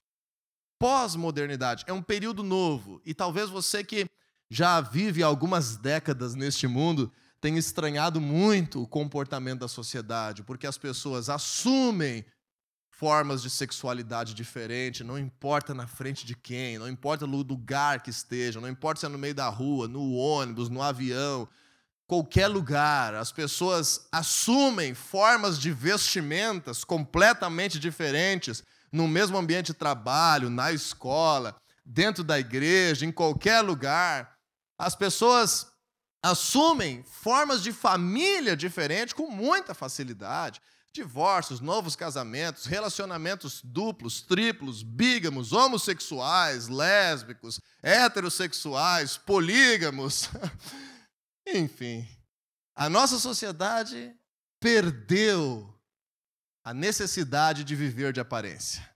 Pós-modernidade 0.79 1.83
é 1.85 1.91
um 1.91 2.01
período 2.01 2.41
novo 2.41 3.01
e 3.05 3.13
talvez 3.13 3.50
você 3.50 3.83
que 3.83 4.05
já 4.50 4.79
vive 4.79 5.21
algumas 5.21 5.75
décadas 5.75 6.33
neste 6.33 6.65
mundo 6.65 7.11
tenha 7.41 7.59
estranhado 7.59 8.21
muito 8.21 8.81
o 8.81 8.88
comportamento 8.88 9.59
da 9.59 9.67
sociedade, 9.67 10.43
porque 10.43 10.65
as 10.65 10.77
pessoas 10.77 11.27
assumem 11.27 12.25
formas 12.89 13.41
de 13.41 13.50
sexualidade 13.50 14.33
diferente, 14.33 15.03
não 15.03 15.19
importa 15.19 15.73
na 15.73 15.88
frente 15.88 16.25
de 16.25 16.38
quem, 16.38 16.79
não 16.79 16.88
importa 16.88 17.27
no 17.27 17.41
lugar 17.41 18.01
que 18.01 18.09
esteja, 18.09 18.61
não 18.61 18.69
importa 18.69 19.01
se 19.01 19.05
é 19.05 19.09
no 19.09 19.17
meio 19.17 19.35
da 19.35 19.50
rua, 19.50 19.89
no 19.89 20.13
ônibus, 20.13 20.69
no 20.69 20.81
avião, 20.81 21.50
qualquer 22.12 22.50
lugar. 22.50 23.15
As 23.15 23.32
pessoas 23.32 24.06
assumem 24.12 24.94
formas 24.94 25.58
de 25.58 25.72
vestimentas 25.72 26.84
completamente 26.84 27.80
diferentes 27.80 28.62
no 28.91 29.08
mesmo 29.08 29.38
ambiente 29.38 29.68
de 29.68 29.75
trabalho, 29.75 30.50
na 30.50 30.74
escola, 30.74 31.56
dentro 31.86 32.22
da 32.22 32.38
igreja, 32.38 33.06
em 33.06 33.13
qualquer 33.13 33.62
lugar. 33.62 34.34
As 34.77 34.94
pessoas 34.94 35.68
assumem 36.22 37.01
formas 37.10 37.63
de 37.63 37.72
família 37.72 38.58
diferentes 38.58 39.13
com 39.13 39.32
muita 39.32 39.74
facilidade. 39.74 40.60
Divórcios, 40.91 41.62
novos 41.62 41.96
casamentos, 41.96 42.65
relacionamentos 42.65 43.62
duplos, 43.63 44.22
triplos, 44.22 44.84
bígamos, 44.84 45.53
homossexuais, 45.53 46.68
lésbicos, 46.68 47.62
heterossexuais, 47.82 49.15
polígamos. 49.15 50.30
Enfim, 51.53 52.08
a 52.75 52.89
nossa 52.89 53.20
sociedade 53.20 54.15
perdeu 54.60 55.74
a 56.63 56.74
necessidade 56.74 57.63
de 57.63 57.75
viver 57.75 58.13
de 58.13 58.20
aparência. 58.20 58.89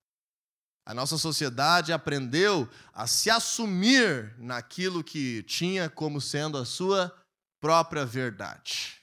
A 0.85 0.93
nossa 0.93 1.17
sociedade 1.17 1.91
aprendeu 1.91 2.69
a 2.93 3.07
se 3.07 3.29
assumir 3.29 4.35
naquilo 4.37 5.03
que 5.03 5.41
tinha 5.43 5.89
como 5.89 6.21
sendo 6.21 6.57
a 6.59 6.65
sua 6.65 7.11
própria 7.59 8.05
verdade. 8.05 9.01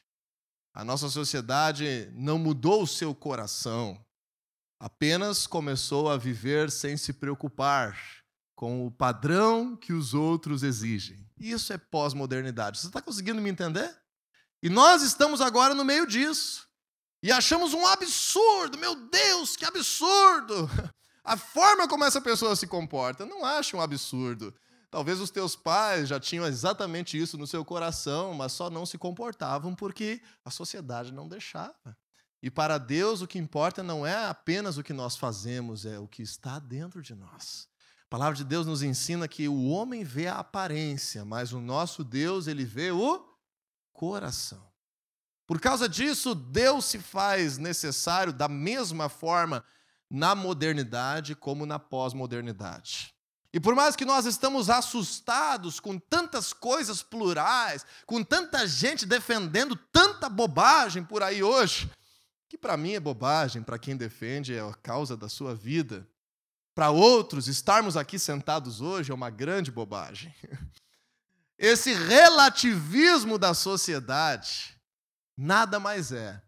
A 0.72 0.84
nossa 0.84 1.08
sociedade 1.08 2.08
não 2.14 2.38
mudou 2.38 2.84
o 2.84 2.86
seu 2.86 3.14
coração, 3.14 4.02
apenas 4.80 5.46
começou 5.46 6.08
a 6.08 6.16
viver 6.16 6.70
sem 6.70 6.96
se 6.96 7.12
preocupar 7.12 7.98
com 8.56 8.86
o 8.86 8.90
padrão 8.90 9.76
que 9.76 9.92
os 9.92 10.14
outros 10.14 10.62
exigem. 10.62 11.28
Isso 11.42 11.72
é 11.72 11.78
pós-modernidade. 11.78 12.78
Você 12.78 12.86
está 12.86 13.02
conseguindo 13.02 13.40
me 13.40 13.50
entender? 13.50 13.92
E 14.62 14.68
nós 14.68 15.02
estamos 15.02 15.40
agora 15.40 15.74
no 15.74 15.84
meio 15.84 16.06
disso. 16.06 16.68
E 17.22 17.32
achamos 17.32 17.74
um 17.74 17.86
absurdo, 17.86 18.78
meu 18.78 18.94
Deus, 18.94 19.56
que 19.56 19.64
absurdo! 19.64 20.70
A 21.24 21.36
forma 21.36 21.86
como 21.86 22.04
essa 22.04 22.20
pessoa 22.20 22.56
se 22.56 22.66
comporta, 22.66 23.24
não 23.24 23.44
acho 23.44 23.76
um 23.76 23.80
absurdo. 23.80 24.52
Talvez 24.90 25.20
os 25.20 25.30
teus 25.30 25.54
pais 25.54 26.08
já 26.08 26.18
tinham 26.18 26.44
exatamente 26.44 27.16
isso 27.16 27.38
no 27.38 27.46
seu 27.46 27.64
coração, 27.64 28.34
mas 28.34 28.52
só 28.52 28.68
não 28.68 28.84
se 28.84 28.98
comportavam 28.98 29.74
porque 29.74 30.20
a 30.44 30.50
sociedade 30.50 31.12
não 31.12 31.28
deixava. 31.28 31.96
E 32.42 32.50
para 32.50 32.76
Deus 32.76 33.22
o 33.22 33.26
que 33.26 33.38
importa 33.38 33.84
não 33.84 34.04
é 34.04 34.26
apenas 34.26 34.76
o 34.76 34.82
que 34.82 34.92
nós 34.92 35.16
fazemos, 35.16 35.86
é 35.86 35.98
o 35.98 36.08
que 36.08 36.22
está 36.22 36.58
dentro 36.58 37.00
de 37.00 37.14
nós. 37.14 37.68
A 38.12 38.18
palavra 38.18 38.36
de 38.36 38.44
Deus 38.44 38.66
nos 38.66 38.82
ensina 38.82 39.26
que 39.26 39.48
o 39.48 39.68
homem 39.68 40.04
vê 40.04 40.26
a 40.26 40.34
aparência, 40.34 41.24
mas 41.24 41.54
o 41.54 41.58
nosso 41.58 42.04
Deus, 42.04 42.46
ele 42.46 42.62
vê 42.62 42.90
o 42.90 43.26
coração. 43.90 44.62
Por 45.46 45.58
causa 45.58 45.88
disso, 45.88 46.34
Deus 46.34 46.84
se 46.84 46.98
faz 46.98 47.56
necessário 47.56 48.30
da 48.30 48.48
mesma 48.48 49.08
forma 49.08 49.64
na 50.10 50.34
modernidade 50.34 51.34
como 51.34 51.64
na 51.64 51.78
pós-modernidade. 51.78 53.14
E 53.50 53.58
por 53.58 53.74
mais 53.74 53.96
que 53.96 54.04
nós 54.04 54.26
estamos 54.26 54.68
assustados 54.68 55.80
com 55.80 55.98
tantas 55.98 56.52
coisas 56.52 57.02
plurais, 57.02 57.86
com 58.04 58.22
tanta 58.22 58.66
gente 58.66 59.06
defendendo 59.06 59.74
tanta 59.90 60.28
bobagem 60.28 61.02
por 61.02 61.22
aí 61.22 61.42
hoje, 61.42 61.90
que 62.46 62.58
para 62.58 62.76
mim 62.76 62.92
é 62.92 63.00
bobagem, 63.00 63.62
para 63.62 63.78
quem 63.78 63.96
defende 63.96 64.54
é 64.54 64.60
a 64.60 64.74
causa 64.74 65.16
da 65.16 65.30
sua 65.30 65.54
vida, 65.54 66.06
para 66.74 66.90
outros, 66.90 67.48
estarmos 67.48 67.96
aqui 67.96 68.18
sentados 68.18 68.80
hoje 68.80 69.10
é 69.10 69.14
uma 69.14 69.30
grande 69.30 69.70
bobagem. 69.70 70.34
Esse 71.58 71.92
relativismo 71.92 73.38
da 73.38 73.54
sociedade 73.54 74.76
nada 75.36 75.78
mais 75.78 76.12
é 76.12 76.42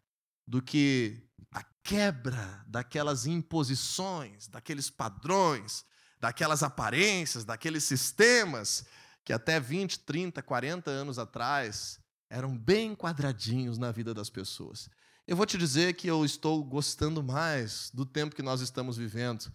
do 0.47 0.62
que 0.62 1.23
a 1.52 1.62
quebra 1.83 2.64
daquelas 2.66 3.26
imposições, 3.26 4.49
daqueles 4.49 4.90
padrões, 4.90 5.85
daquelas 6.19 6.62
aparências, 6.62 7.45
daqueles 7.45 7.85
sistemas 7.85 8.85
que 9.25 9.33
até 9.33 9.61
20, 9.61 10.00
30, 10.00 10.43
40 10.43 10.90
anos 10.90 11.19
atrás 11.19 11.99
eram 12.31 12.57
bem 12.57 12.95
quadradinhos 12.95 13.78
na 13.78 13.93
vida 13.93 14.12
das 14.12 14.31
pessoas. 14.31 14.88
Eu 15.26 15.37
vou 15.37 15.47
te 15.47 15.57
dizer 15.57 15.95
que 15.95 16.09
eu 16.09 16.25
estou 16.25 16.62
gostando 16.64 17.23
mais 17.23 17.90
do 17.93 18.04
tempo 18.04 18.35
que 18.35 18.43
nós 18.43 18.61
estamos 18.61 18.97
vivendo 18.97 19.52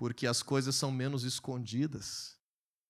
porque 0.00 0.26
as 0.26 0.42
coisas 0.42 0.74
são 0.74 0.90
menos 0.90 1.24
escondidas, 1.24 2.38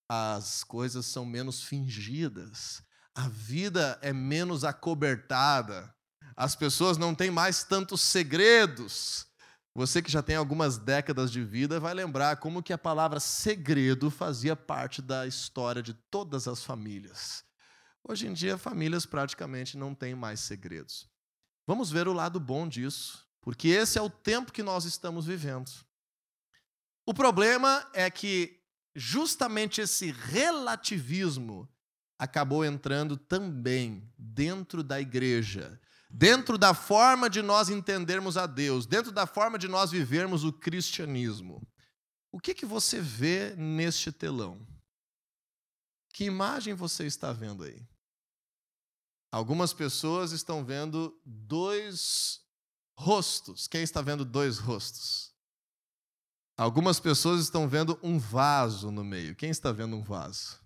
as 0.09 0.63
coisas 0.63 1.05
são 1.07 1.27
menos 1.27 1.61
fingidas, 1.61 2.85
a 3.13 3.29
vida 3.29 3.99
é 4.01 4.13
menos 4.13 4.63
acobertada, 4.63 5.93
as 6.37 6.55
pessoas 6.55 6.97
não 6.97 7.13
têm 7.13 7.29
mais 7.29 7.65
tantos 7.65 8.01
segredos. 8.01 9.27
Você 9.75 10.01
que 10.01 10.09
já 10.11 10.23
tem 10.23 10.37
algumas 10.37 10.79
décadas 10.79 11.33
de 11.33 11.43
vida 11.43 11.81
vai 11.81 11.95
lembrar 11.95 12.37
como 12.37 12.63
que 12.63 12.73
a 12.73 12.79
palavra 12.79 13.19
segredo 13.19 14.09
fazia 14.09 14.55
parte 14.55 15.03
da 15.03 15.27
história 15.27 15.83
de 15.83 15.95
todas 16.13 16.47
as 16.47 16.63
famílias. 16.63 17.43
Hoje 18.05 18.29
em 18.29 18.33
dia, 18.33 18.57
famílias 18.57 19.05
praticamente 19.05 19.77
não 19.77 19.97
têm 19.97 20.15
mais 20.15 20.39
segredos. 20.39 21.09
Vamos 21.67 21.91
ver 21.91 22.07
o 22.07 22.13
lado 22.13 22.39
bom 22.39 22.69
disso, 22.69 23.27
porque 23.41 23.67
esse 23.67 23.99
é 23.99 24.03
o 24.03 24.09
tempo 24.09 24.53
que 24.53 24.63
nós 24.63 24.85
estamos 24.85 25.27
vivendo. 25.27 25.73
O 27.11 27.13
problema 27.13 27.85
é 27.93 28.09
que 28.09 28.63
justamente 28.95 29.81
esse 29.81 30.13
relativismo 30.13 31.69
acabou 32.17 32.65
entrando 32.65 33.17
também 33.17 34.09
dentro 34.17 34.85
da 34.85 35.01
igreja, 35.01 35.81
dentro 36.09 36.57
da 36.57 36.73
forma 36.73 37.29
de 37.29 37.43
nós 37.43 37.69
entendermos 37.69 38.37
a 38.37 38.47
Deus, 38.47 38.87
dentro 38.87 39.11
da 39.11 39.27
forma 39.27 39.59
de 39.59 39.67
nós 39.67 39.91
vivermos 39.91 40.45
o 40.45 40.53
cristianismo. 40.53 41.67
O 42.31 42.39
que, 42.39 42.55
que 42.55 42.65
você 42.65 43.01
vê 43.01 43.57
neste 43.57 44.13
telão? 44.13 44.65
Que 46.15 46.23
imagem 46.23 46.75
você 46.75 47.07
está 47.07 47.33
vendo 47.33 47.65
aí? 47.65 47.85
Algumas 49.33 49.73
pessoas 49.73 50.31
estão 50.31 50.65
vendo 50.65 51.21
dois 51.27 52.39
rostos. 52.97 53.67
Quem 53.67 53.83
está 53.83 54.01
vendo 54.01 54.25
dois 54.25 54.59
rostos? 54.59 55.30
Algumas 56.61 57.01
pessoas 57.01 57.41
estão 57.41 57.67
vendo 57.67 57.99
um 58.03 58.19
vaso 58.19 58.91
no 58.91 59.03
meio. 59.03 59.35
Quem 59.35 59.49
está 59.49 59.73
vendo 59.73 59.97
um 59.97 60.03
vaso? 60.03 60.61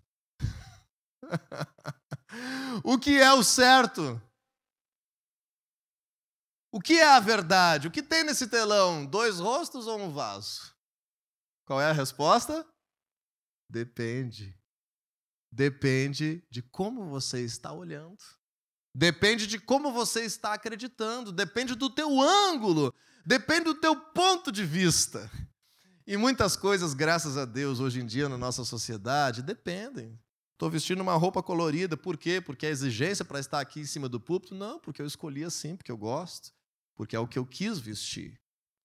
o 2.83 2.99
que 2.99 3.21
é 3.21 3.33
o 3.33 3.45
certo? 3.45 4.21
O 6.73 6.81
que 6.81 6.95
é 6.95 7.07
a 7.07 7.21
verdade? 7.21 7.87
O 7.87 7.93
que 7.93 8.03
tem 8.03 8.25
nesse 8.25 8.49
telão? 8.49 9.07
Dois 9.07 9.39
rostos 9.39 9.87
ou 9.87 10.01
um 10.01 10.13
vaso? 10.13 10.75
Qual 11.65 11.81
é 11.81 11.89
a 11.89 11.93
resposta? 11.93 12.67
Depende. 13.71 14.53
Depende 15.53 16.45
de 16.51 16.61
como 16.61 17.09
você 17.09 17.45
está 17.45 17.73
olhando. 17.73 18.19
Depende 18.93 19.47
de 19.47 19.61
como 19.61 19.93
você 19.93 20.25
está 20.25 20.55
acreditando, 20.55 21.31
depende 21.31 21.77
do 21.77 21.89
teu 21.89 22.21
ângulo, 22.21 22.93
depende 23.25 23.67
do 23.67 23.77
teu 23.77 23.95
ponto 23.95 24.51
de 24.51 24.65
vista. 24.65 25.31
E 26.06 26.18
muitas 26.18 26.54
coisas, 26.54 26.92
graças 26.92 27.38
a 27.38 27.46
Deus, 27.46 27.80
hoje 27.80 28.00
em 28.00 28.06
dia 28.06 28.28
na 28.28 28.37
nossa 28.37 28.62
sociedade, 28.64 29.42
dependem. 29.42 30.18
Estou 30.52 30.68
vestindo 30.68 31.00
uma 31.00 31.14
roupa 31.14 31.42
colorida, 31.42 31.96
por 31.96 32.18
quê? 32.18 32.40
Porque 32.40 32.66
a 32.66 32.70
exigência 32.70 33.25
para 33.25 33.40
estar 33.40 33.58
aqui 33.58 33.80
em 33.80 33.87
cima 33.87 34.08
do 34.08 34.20
púlpito? 34.20 34.54
Não, 34.54 34.78
porque 34.78 35.00
eu 35.00 35.06
escolhi 35.06 35.42
assim, 35.44 35.75
porque 35.75 35.90
eu 35.90 35.96
gosto, 35.96 36.52
porque 36.94 37.16
é 37.16 37.18
o 37.18 37.26
que 37.26 37.38
eu 37.38 37.46
quis 37.46 37.78
vestir. 37.78 38.38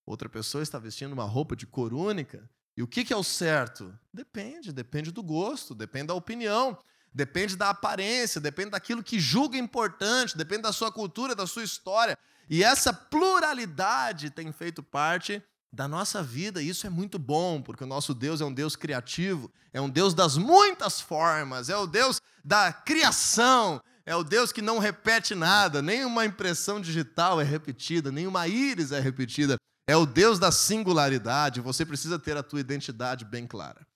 Outra 0.05 0.29
pessoa 0.29 0.63
está 0.63 0.79
vestindo 0.79 1.11
uma 1.11 1.25
roupa 1.25 1.55
de 1.55 1.67
cor 1.67 1.93
única. 1.93 2.49
E 2.75 2.81
o 2.81 2.88
que 2.88 3.11
é 3.11 3.17
o 3.17 3.23
certo? 3.23 3.93
Depende, 4.13 4.71
depende 4.71 5.11
do 5.11 5.21
gosto, 5.21 5.75
depende 5.75 6.07
da 6.07 6.13
opinião 6.13 6.77
depende 7.13 7.55
da 7.55 7.69
aparência, 7.69 8.39
depende 8.39 8.71
daquilo 8.71 9.03
que 9.03 9.19
julga 9.19 9.57
importante, 9.57 10.38
depende 10.38 10.63
da 10.63 10.71
sua 10.71 10.91
cultura, 10.91 11.35
da 11.35 11.47
sua 11.47 11.63
história. 11.63 12.17
E 12.49 12.63
essa 12.63 12.93
pluralidade 12.93 14.29
tem 14.29 14.51
feito 14.51 14.81
parte 14.81 15.41
da 15.71 15.88
nossa 15.88 16.23
vida, 16.23 16.61
isso 16.61 16.88
é 16.88 16.89
muito 16.89 17.19
bom, 17.19 17.61
porque 17.61 17.83
o 17.83 17.88
nosso 17.88 18.13
Deus 18.13 18.41
é 18.41 18.45
um 18.45 18.53
Deus 18.53 18.75
criativo, 18.75 19.51
é 19.71 19.79
um 19.79 19.89
Deus 19.89 20.13
das 20.13 20.35
muitas 20.35 20.99
formas, 20.99 21.69
é 21.69 21.77
o 21.77 21.85
Deus 21.85 22.19
da 22.43 22.73
criação, 22.73 23.81
é 24.05 24.15
o 24.15 24.23
Deus 24.23 24.51
que 24.51 24.61
não 24.61 24.79
repete 24.79 25.35
nada, 25.35 25.81
nenhuma 25.81 26.25
impressão 26.25 26.81
digital 26.81 27.39
é 27.39 27.43
repetida, 27.43 28.11
nenhuma 28.11 28.47
íris 28.47 28.91
é 28.91 28.99
repetida. 28.99 29.57
É 29.88 29.95
o 29.95 30.05
Deus 30.05 30.38
da 30.38 30.51
singularidade, 30.51 31.62
você 31.62 31.84
precisa 31.84 32.19
ter 32.19 32.38
a 32.38 32.43
tua 32.43 32.60
identidade 32.60 33.25
bem 33.25 33.47
clara. 33.47 33.88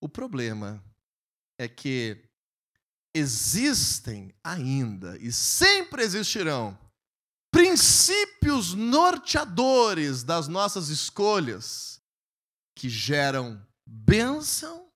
O 0.00 0.08
problema 0.08 0.82
é 1.58 1.68
que 1.68 2.24
existem 3.14 4.32
ainda 4.42 5.18
e 5.18 5.30
sempre 5.32 6.02
existirão 6.02 6.78
princípios 7.58 8.72
norteadores 8.72 10.22
das 10.22 10.46
nossas 10.46 10.90
escolhas 10.90 12.00
que 12.72 12.88
geram 12.88 13.60
bênção 13.84 14.88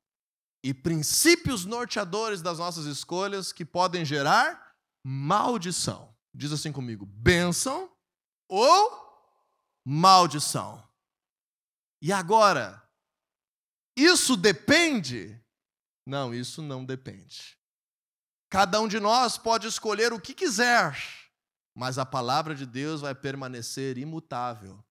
e 0.62 0.72
princípios 0.72 1.64
norteadores 1.64 2.40
das 2.40 2.61
nossas 2.61 2.85
escolhas 2.85 3.53
que 3.53 3.64
podem 3.64 4.05
gerar 4.05 4.77
maldição. 5.05 6.14
Diz 6.33 6.53
assim 6.53 6.70
comigo: 6.70 7.05
bênção 7.05 7.90
ou 8.48 9.27
maldição. 9.85 10.88
E 12.01 12.12
agora, 12.12 12.81
isso 13.96 14.37
depende? 14.37 15.37
Não, 16.07 16.33
isso 16.33 16.62
não 16.62 16.85
depende. 16.85 17.59
Cada 18.48 18.81
um 18.81 18.87
de 18.87 19.01
nós 19.01 19.37
pode 19.37 19.66
escolher 19.66 20.12
o 20.12 20.20
que 20.20 20.33
quiser, 20.33 21.22
mas 21.75 21.99
a 21.99 22.07
palavra 22.07 22.55
de 22.55 22.67
Deus 22.67 23.01
vai 23.01 23.15
permanecer 23.15 23.99
imutável. 23.99 24.83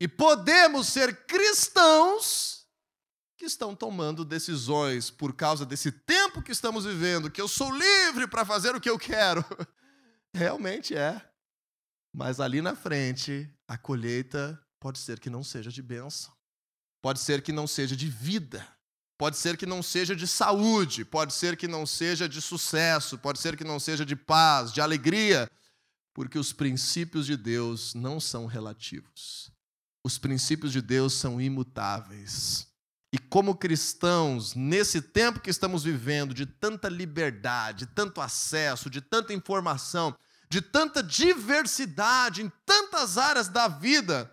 E 0.00 0.08
podemos 0.08 0.88
ser 0.88 1.26
cristãos 1.26 2.66
que 3.36 3.44
estão 3.44 3.74
tomando 3.74 4.24
decisões 4.24 5.10
por 5.10 5.34
causa 5.34 5.66
desse 5.66 5.90
tempo 5.90 6.42
que 6.42 6.52
estamos 6.52 6.84
vivendo, 6.84 7.30
que 7.30 7.40
eu 7.40 7.48
sou 7.48 7.70
livre 7.76 8.26
para 8.26 8.44
fazer 8.44 8.74
o 8.74 8.80
que 8.80 8.90
eu 8.90 8.98
quero. 8.98 9.44
Realmente 10.34 10.96
é. 10.96 11.20
Mas 12.14 12.40
ali 12.40 12.60
na 12.62 12.74
frente, 12.74 13.48
a 13.66 13.76
colheita 13.76 14.60
pode 14.78 14.98
ser 14.98 15.18
que 15.18 15.30
não 15.30 15.42
seja 15.42 15.70
de 15.70 15.82
bênção, 15.82 16.32
pode 17.00 17.20
ser 17.20 17.42
que 17.42 17.52
não 17.52 17.66
seja 17.66 17.96
de 17.96 18.08
vida. 18.08 18.66
Pode 19.18 19.36
ser 19.36 19.56
que 19.56 19.66
não 19.66 19.84
seja 19.84 20.16
de 20.16 20.26
saúde, 20.26 21.04
pode 21.04 21.32
ser 21.32 21.56
que 21.56 21.68
não 21.68 21.86
seja 21.86 22.28
de 22.28 22.42
sucesso, 22.42 23.16
pode 23.16 23.38
ser 23.38 23.56
que 23.56 23.62
não 23.62 23.78
seja 23.78 24.04
de 24.04 24.16
paz, 24.16 24.72
de 24.72 24.80
alegria, 24.80 25.48
porque 26.14 26.38
os 26.38 26.52
princípios 26.52 27.26
de 27.26 27.36
Deus 27.36 27.94
não 27.94 28.20
são 28.20 28.46
relativos. 28.46 29.50
Os 30.04 30.18
princípios 30.18 30.72
de 30.72 30.82
Deus 30.82 31.14
são 31.14 31.40
imutáveis. 31.40 32.66
E 33.12 33.18
como 33.18 33.56
cristãos, 33.56 34.54
nesse 34.54 35.00
tempo 35.02 35.40
que 35.40 35.50
estamos 35.50 35.84
vivendo, 35.84 36.32
de 36.32 36.46
tanta 36.46 36.88
liberdade, 36.88 37.86
de 37.86 37.92
tanto 37.92 38.20
acesso, 38.20 38.88
de 38.88 39.00
tanta 39.00 39.32
informação, 39.34 40.16
de 40.48 40.60
tanta 40.60 41.02
diversidade 41.02 42.42
em 42.42 42.50
tantas 42.66 43.18
áreas 43.18 43.48
da 43.48 43.68
vida, 43.68 44.30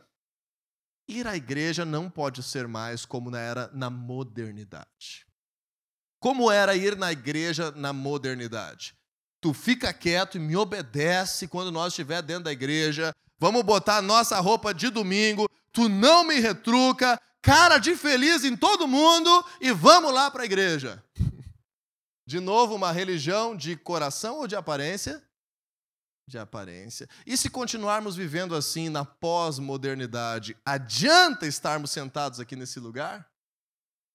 ir 1.07 1.27
à 1.27 1.35
igreja 1.35 1.85
não 1.85 2.09
pode 2.09 2.43
ser 2.43 2.67
mais 2.67 3.05
como 3.05 3.35
era 3.35 3.69
na 3.73 3.89
modernidade. 3.89 5.25
Como 6.19 6.51
era 6.51 6.75
ir 6.75 6.97
na 6.97 7.11
igreja 7.11 7.71
na 7.71 7.93
modernidade? 7.93 8.98
Tu 9.41 9.53
fica 9.53 9.93
quieto 9.93 10.35
e 10.35 10.39
me 10.39 10.55
obedece 10.55 11.47
quando 11.47 11.71
nós 11.71 11.93
estiver 11.93 12.21
dentro 12.21 12.45
da 12.45 12.51
igreja. 12.51 13.15
Vamos 13.37 13.63
botar 13.63 13.97
a 13.97 14.01
nossa 14.01 14.39
roupa 14.39 14.73
de 14.73 14.89
domingo. 14.89 15.49
Tu 15.71 15.87
não 15.87 16.23
me 16.23 16.39
retruca, 16.39 17.19
cara 17.41 17.77
de 17.77 17.95
feliz 17.95 18.43
em 18.43 18.55
todo 18.55 18.87
mundo 18.87 19.45
e 19.61 19.71
vamos 19.71 20.13
lá 20.13 20.29
para 20.29 20.43
a 20.43 20.45
igreja. 20.45 21.03
De 22.27 22.39
novo, 22.39 22.75
uma 22.75 22.91
religião 22.91 23.57
de 23.57 23.75
coração 23.75 24.37
ou 24.37 24.45
de 24.45 24.55
aparência? 24.55 25.19
de 26.29 26.37
aparência. 26.37 27.09
E 27.25 27.35
se 27.35 27.49
continuarmos 27.49 28.15
vivendo 28.15 28.55
assim 28.55 28.87
na 28.87 29.03
pós-modernidade, 29.03 30.55
adianta 30.63 31.47
estarmos 31.47 31.91
sentados 31.91 32.39
aqui 32.39 32.55
nesse 32.55 32.79
lugar? 32.79 33.27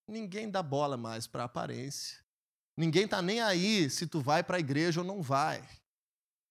Ninguém 0.06 0.48
dá 0.48 0.62
bola 0.62 0.96
mais 0.96 1.26
para 1.26 1.44
aparência. 1.44 2.23
Ninguém 2.76 3.04
está 3.04 3.22
nem 3.22 3.40
aí 3.40 3.88
se 3.88 4.06
tu 4.06 4.20
vai 4.20 4.42
para 4.42 4.56
a 4.56 4.60
igreja 4.60 5.00
ou 5.00 5.06
não 5.06 5.22
vai. 5.22 5.62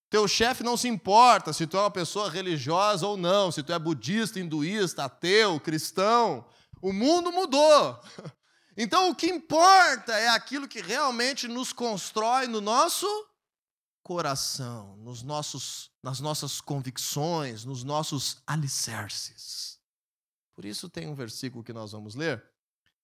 Teu 0.10 0.28
chefe 0.28 0.64
não 0.64 0.78
se 0.78 0.88
importa 0.88 1.52
se 1.52 1.66
tu 1.66 1.76
é 1.76 1.82
uma 1.82 1.92
pessoa 1.92 2.30
religiosa 2.30 3.08
ou 3.08 3.18
não, 3.18 3.52
se 3.52 3.64
tu 3.64 3.74
é 3.74 3.80
budista, 3.80 4.40
hinduísta, 4.40 5.06
ateu, 5.06 5.60
cristão. 5.60 6.46
O 6.82 6.94
mundo 6.94 7.32
mudou. 7.32 8.00
Então 8.76 9.12
o 9.12 9.16
que 9.16 9.28
importa 9.28 10.14
é 10.14 10.30
aquilo 10.30 10.68
que 10.68 10.82
realmente 10.82 11.48
nos 11.48 11.72
constrói 11.72 12.48
no 12.48 12.60
nosso 12.60 13.06
coração, 14.02 14.98
nos 14.98 15.22
nossos, 15.22 15.92
nas 16.02 16.20
nossas 16.20 16.60
convicções, 16.60 17.64
nos 17.64 17.84
nossos 17.84 18.42
alicerces. 18.48 19.80
Por 20.54 20.66
isso 20.66 20.90
tem 20.90 21.08
um 21.08 21.16
versículo 21.16 21.64
que 21.64 21.72
nós 21.72 21.92
vamos 21.92 22.16
ler. 22.16 22.44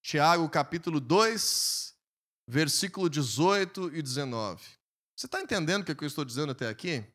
Tiago, 0.01 0.47
capítulo 0.49 0.99
2, 0.99 1.88
versículo 2.49 3.07
18 3.07 3.95
e 3.95 4.01
19. 4.01 4.63
Você 5.15 5.27
está 5.27 5.39
entendendo 5.39 5.83
o 5.83 5.95
que 5.95 6.03
eu 6.03 6.07
estou 6.07 6.25
dizendo 6.25 6.51
até 6.51 6.67
aqui? 6.67 7.05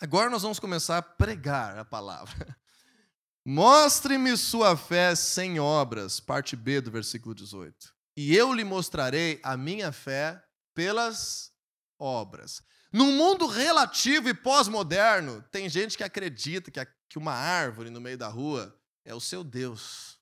Agora 0.00 0.28
nós 0.28 0.42
vamos 0.42 0.58
começar 0.58 0.98
a 0.98 1.02
pregar 1.02 1.78
a 1.78 1.84
palavra. 1.84 2.56
Mostre-me 3.46 4.36
sua 4.36 4.76
fé 4.76 5.14
sem 5.14 5.60
obras, 5.60 6.18
parte 6.18 6.56
B 6.56 6.80
do 6.80 6.90
versículo 6.90 7.34
18. 7.36 7.94
E 8.16 8.34
eu 8.34 8.52
lhe 8.52 8.64
mostrarei 8.64 9.38
a 9.44 9.56
minha 9.56 9.92
fé 9.92 10.42
pelas 10.74 11.52
obras. 11.96 12.60
No 12.92 13.12
mundo 13.12 13.46
relativo 13.46 14.28
e 14.28 14.34
pós-moderno, 14.34 15.44
tem 15.52 15.68
gente 15.68 15.96
que 15.96 16.02
acredita 16.02 16.70
que, 16.72 16.84
que 17.10 17.18
uma 17.18 17.32
árvore 17.32 17.90
no 17.90 18.00
meio 18.00 18.18
da 18.18 18.28
rua 18.28 18.76
é 19.04 19.14
o 19.14 19.20
seu 19.20 19.44
Deus. 19.44 20.18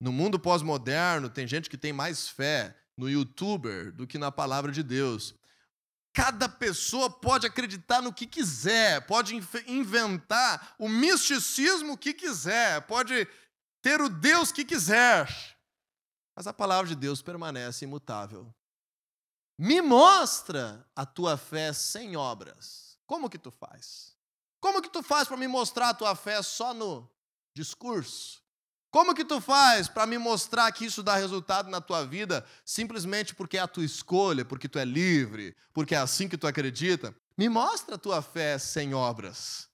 No 0.00 0.10
mundo 0.10 0.36
pós-moderno, 0.36 1.30
tem 1.30 1.46
gente 1.46 1.70
que 1.70 1.78
tem 1.78 1.92
mais 1.92 2.28
fé 2.28 2.76
no 2.96 3.08
youtuber 3.08 3.92
do 3.92 4.06
que 4.06 4.18
na 4.18 4.30
palavra 4.30 4.70
de 4.70 4.82
Deus. 4.82 5.34
Cada 6.12 6.48
pessoa 6.48 7.10
pode 7.10 7.46
acreditar 7.46 8.00
no 8.00 8.12
que 8.12 8.26
quiser, 8.26 9.04
pode 9.06 9.34
inventar 9.66 10.74
o 10.78 10.88
misticismo 10.88 11.98
que 11.98 12.14
quiser, 12.14 12.82
pode 12.82 13.26
ter 13.82 14.00
o 14.00 14.08
Deus 14.08 14.52
que 14.52 14.64
quiser. 14.64 15.28
Mas 16.36 16.46
a 16.46 16.52
palavra 16.52 16.88
de 16.88 16.94
Deus 16.94 17.20
permanece 17.20 17.84
imutável. 17.84 18.54
Me 19.58 19.80
mostra 19.80 20.88
a 20.94 21.04
tua 21.04 21.36
fé 21.36 21.72
sem 21.72 22.16
obras. 22.16 22.96
Como 23.06 23.28
que 23.28 23.38
tu 23.38 23.50
faz? 23.50 24.16
Como 24.60 24.80
que 24.80 24.88
tu 24.88 25.02
faz 25.02 25.26
para 25.26 25.36
me 25.36 25.48
mostrar 25.48 25.90
a 25.90 25.94
tua 25.94 26.14
fé 26.14 26.40
só 26.42 26.72
no 26.72 27.10
discurso? 27.54 28.43
Como 28.94 29.12
que 29.12 29.24
tu 29.24 29.40
faz 29.40 29.88
para 29.88 30.06
me 30.06 30.16
mostrar 30.18 30.70
que 30.70 30.84
isso 30.84 31.02
dá 31.02 31.16
resultado 31.16 31.68
na 31.68 31.80
tua 31.80 32.06
vida 32.06 32.46
simplesmente 32.64 33.34
porque 33.34 33.58
é 33.58 33.60
a 33.60 33.66
tua 33.66 33.84
escolha, 33.84 34.44
porque 34.44 34.68
tu 34.68 34.78
é 34.78 34.84
livre, 34.84 35.56
porque 35.72 35.96
é 35.96 35.98
assim 35.98 36.28
que 36.28 36.38
tu 36.38 36.46
acredita? 36.46 37.12
Me 37.36 37.48
mostra 37.48 37.96
a 37.96 37.98
tua 37.98 38.22
fé 38.22 38.56
sem 38.56 38.94
obras. 38.94 39.68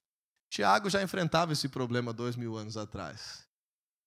Tiago 0.49 0.89
já 0.89 1.03
enfrentava 1.03 1.53
esse 1.53 1.69
problema 1.69 2.15
dois 2.15 2.35
mil 2.35 2.57
anos 2.57 2.79
atrás. 2.79 3.45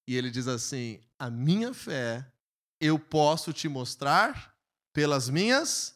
E 0.07 0.15
ele 0.17 0.31
diz 0.31 0.47
assim: 0.47 0.99
A 1.19 1.29
minha 1.29 1.75
fé 1.75 2.25
eu 2.81 2.97
posso 2.97 3.53
te 3.53 3.69
mostrar 3.69 4.55
pelas 4.91 5.29
minhas 5.29 5.93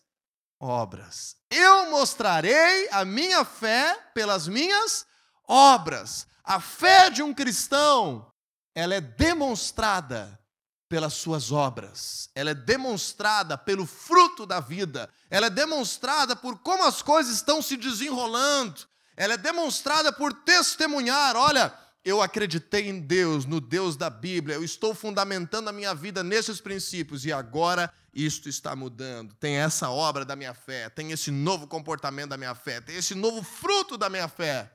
obras. 0.59 1.37
Eu 1.49 1.89
mostrarei 1.89 2.87
a 2.91 3.03
minha 3.03 3.43
fé 3.43 3.99
pelas 4.13 4.47
minhas 4.47 5.07
obras. 5.47 6.27
A 6.43 6.59
fé 6.59 7.09
de 7.09 7.23
um 7.23 7.33
cristão, 7.33 8.31
ela 8.77 8.93
é 8.93 9.01
demonstrada 9.01 10.39
pelas 10.87 11.15
suas 11.15 11.51
obras. 11.51 12.29
Ela 12.35 12.51
é 12.51 12.53
demonstrada 12.53 13.57
pelo 13.57 13.87
fruto 13.87 14.45
da 14.45 14.59
vida. 14.59 15.09
Ela 15.31 15.47
é 15.47 15.49
demonstrada 15.49 16.35
por 16.35 16.59
como 16.59 16.85
as 16.85 17.01
coisas 17.01 17.33
estão 17.33 17.59
se 17.59 17.75
desenrolando. 17.75 18.79
Ela 19.15 19.33
é 19.33 19.37
demonstrada 19.37 20.13
por 20.13 20.31
testemunhar, 20.31 21.35
olha, 21.35 21.75
eu 22.05 22.21
acreditei 22.21 22.87
em 22.87 22.99
Deus, 22.99 23.45
no 23.45 23.59
Deus 23.59 23.97
da 23.97 24.11
Bíblia, 24.11 24.57
eu 24.57 24.63
estou 24.63 24.93
fundamentando 24.93 25.69
a 25.69 25.73
minha 25.73 25.95
vida 25.95 26.23
nesses 26.23 26.61
princípios 26.61 27.25
e 27.25 27.33
agora 27.33 27.91
isto 28.13 28.47
está 28.47 28.75
mudando. 28.75 29.33
Tem 29.39 29.55
essa 29.55 29.89
obra 29.89 30.23
da 30.23 30.35
minha 30.35 30.53
fé, 30.53 30.87
tem 30.87 31.11
esse 31.11 31.31
novo 31.31 31.65
comportamento 31.65 32.29
da 32.29 32.37
minha 32.37 32.53
fé, 32.53 32.79
tem 32.79 32.95
esse 32.95 33.15
novo 33.15 33.41
fruto 33.41 33.97
da 33.97 34.07
minha 34.07 34.27
fé. 34.27 34.71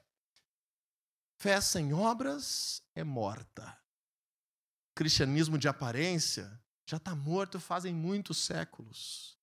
Fé 1.38 1.60
sem 1.60 1.94
obras 1.94 2.82
é 2.96 3.04
morta. 3.04 3.80
Cristianismo 4.94 5.58
de 5.58 5.68
aparência 5.68 6.50
já 6.86 6.96
está 6.96 7.14
morto 7.14 7.58
fazem 7.60 7.94
muitos 7.94 8.38
séculos. 8.38 9.36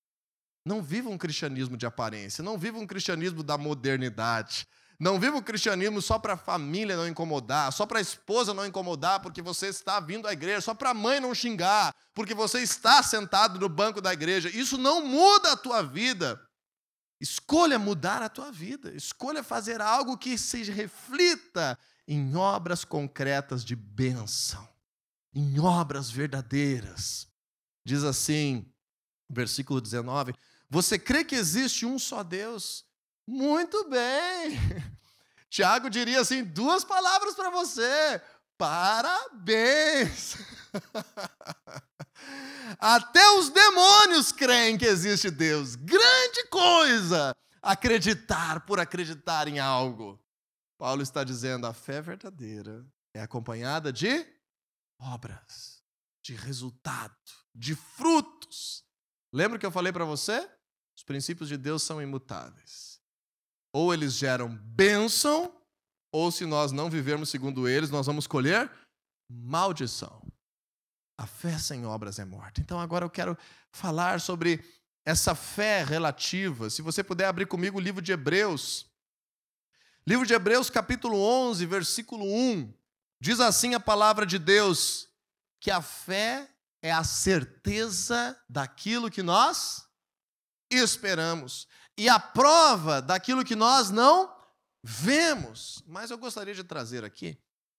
Não 0.66 0.82
viva 0.82 1.10
um 1.10 1.18
cristianismo 1.18 1.78
de 1.78 1.86
aparência, 1.86 2.44
não 2.44 2.58
viva 2.58 2.78
um 2.78 2.86
cristianismo 2.86 3.42
da 3.42 3.58
modernidade. 3.58 4.68
Não 5.00 5.18
viva 5.18 5.38
o 5.38 5.42
cristianismo 5.42 6.02
só 6.02 6.20
para 6.20 6.34
a 6.34 6.38
família 6.38 6.98
não 6.98 7.08
incomodar, 7.08 7.72
só 7.72 7.86
para 7.86 8.00
a 8.00 8.02
esposa 8.02 8.54
não 8.54 8.66
incomodar, 8.66 9.22
porque 9.22 9.42
você 9.42 9.68
está 9.68 9.98
vindo 10.02 10.28
à 10.28 10.34
igreja, 10.34 10.60
só 10.60 10.74
para 10.74 10.90
a 10.90 10.94
mãe 10.94 11.22
não 11.22 11.34
xingar, 11.34 11.96
porque 12.14 12.34
você 12.34 12.60
está 12.60 13.02
sentado 13.02 13.58
no 13.58 13.70
banco 13.70 14.02
da 14.02 14.12
igreja. 14.12 14.50
Isso 14.50 14.78
não 14.78 15.06
muda 15.06 15.54
a 15.54 15.58
tua 15.58 15.82
vida. 15.82 16.38
Escolha 17.22 17.80
mudar 17.80 18.22
a 18.22 18.28
tua 18.28 18.52
vida. 18.52 18.92
Escolha 18.92 19.42
fazer 19.42 19.80
algo 19.80 20.18
que 20.18 20.38
se 20.38 20.64
reflita 20.64 21.80
em 22.06 22.36
obras 22.36 22.84
concretas 22.84 23.64
de 23.64 23.78
bênção, 23.78 24.68
em 25.34 25.60
obras 25.60 26.10
verdadeiras. 26.10 27.28
Diz 27.86 28.04
assim, 28.04 28.72
versículo 29.30 29.80
19: 29.80 30.34
Você 30.70 30.98
crê 30.98 31.24
que 31.24 31.36
existe 31.36 31.86
um 31.86 32.00
só 32.00 32.24
Deus? 32.24 32.86
Muito 33.28 33.88
bem. 33.90 34.60
Tiago 35.50 35.90
diria 35.90 36.22
assim: 36.22 36.44
duas 36.44 36.84
palavras 36.84 37.36
para 37.36 37.50
você. 37.50 38.22
Parabéns! 38.58 40.38
Até 42.78 43.28
os 43.32 43.50
demônios 43.50 44.32
creem 44.32 44.78
que 44.78 44.86
existe 44.86 45.32
Deus. 45.32 45.76
Grande 45.76 46.44
coisa 46.50 47.36
acreditar 47.62 48.66
por 48.66 48.80
acreditar 48.80 49.48
em 49.48 49.60
algo. 49.60 50.20
Paulo 50.78 51.02
está 51.02 51.24
dizendo: 51.24 51.66
a 51.66 51.74
fé 51.74 52.02
verdadeira 52.02 52.86
é 53.14 53.22
acompanhada 53.22 53.92
de 53.92 54.26
obras, 55.00 55.82
de 56.24 56.36
resultado, 56.36 57.16
de 57.56 57.76
frutos. 57.76 58.84
Lembra 59.34 59.58
que 59.58 59.66
eu 59.66 59.72
falei 59.72 59.92
para 59.92 60.06
você? 60.06 60.50
Os 60.96 61.04
princípios 61.04 61.48
de 61.48 61.58
Deus 61.58 61.84
são 61.84 62.02
imutáveis. 62.02 63.00
Ou 63.74 63.94
eles 63.94 64.14
geram 64.14 64.56
bênção, 64.56 65.56
ou 66.12 66.32
se 66.32 66.46
nós 66.46 66.72
não 66.72 66.90
vivermos 66.90 67.30
segundo 67.30 67.68
eles, 67.68 67.90
nós 67.90 68.06
vamos 68.06 68.28
colher 68.28 68.70
maldição. 69.30 70.22
A 71.18 71.28
fé 71.28 71.58
sem 71.58 71.86
obras 71.86 72.18
é 72.18 72.26
morta. 72.26 72.62
Então 72.62 72.80
agora 72.80 73.06
eu 73.06 73.10
quero 73.10 73.38
falar 73.72 74.20
sobre 74.20 74.64
essa 75.06 75.36
fé 75.36 75.84
relativa. 75.84 76.70
Se 76.70 76.82
você 76.82 77.04
puder 77.04 77.26
abrir 77.26 77.46
comigo 77.46 77.78
o 77.78 77.82
livro 77.82 78.02
de 78.02 78.12
Hebreus. 78.12 78.88
Livro 80.08 80.26
de 80.26 80.34
Hebreus, 80.34 80.70
capítulo 80.70 81.18
11, 81.20 81.66
versículo 81.66 82.26
1. 82.26 82.74
Diz 83.20 83.40
assim 83.40 83.74
a 83.74 83.80
palavra 83.80 84.26
de 84.26 84.40
Deus: 84.40 85.10
que 85.60 85.70
a 85.70 85.82
fé 85.82 86.50
é 86.82 86.92
a 86.92 87.04
certeza 87.04 88.40
daquilo 88.48 89.12
que 89.12 89.22
nós 89.22 89.86
esperamos 90.72 91.68
e 91.98 92.08
a 92.08 92.20
prova 92.20 93.02
daquilo 93.02 93.44
que 93.44 93.56
nós 93.56 93.90
não 93.90 94.34
vemos. 94.82 95.84
Mas 95.86 96.12
eu 96.12 96.18
gostaria 96.18 96.54
de 96.54 96.64
trazer 96.64 97.04
aqui, 97.04 97.38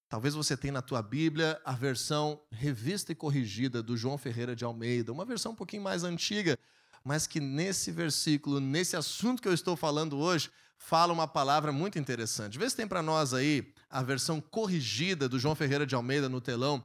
talvez 0.09 0.35
você 0.35 0.57
tenha 0.57 0.74
na 0.74 0.83
tua 0.83 1.00
Bíblia 1.03 1.61
a 1.64 1.72
versão 1.72 2.42
revista 2.50 3.12
e 3.12 3.14
corrigida 3.14 3.83
do 3.83 3.96
João 3.96 4.18
Ferreira 4.18 4.55
de 4.55 4.64
Almeida, 4.64 5.12
uma 5.12 5.24
versão 5.24 5.53
um 5.53 5.57
pouquinho 5.57 5.83
mais 5.83 6.05
antiga, 6.05 6.59
mas 7.03 7.26
que 7.26 7.40
nesse 7.40 7.90
versículo, 7.90 8.61
nesse 8.61 8.94
assunto 8.94 9.40
que 9.40 9.48
eu 9.48 9.55
estou 9.55 9.74
falando 9.74 10.18
hoje, 10.18 10.50
fala 10.80 11.12
uma 11.12 11.28
palavra 11.28 11.70
muito 11.70 11.98
interessante. 11.98 12.58
Vê 12.58 12.68
se 12.68 12.74
tem 12.74 12.88
para 12.88 13.02
nós 13.02 13.34
aí 13.34 13.72
a 13.88 14.02
versão 14.02 14.40
corrigida 14.40 15.28
do 15.28 15.38
João 15.38 15.54
Ferreira 15.54 15.86
de 15.86 15.94
Almeida 15.94 16.28
no 16.28 16.40
telão. 16.40 16.84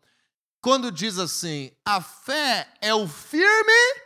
Quando 0.62 0.92
diz 0.92 1.18
assim: 1.18 1.72
a 1.84 2.02
fé 2.02 2.72
é 2.82 2.94
o 2.94 3.08
firme 3.08 4.04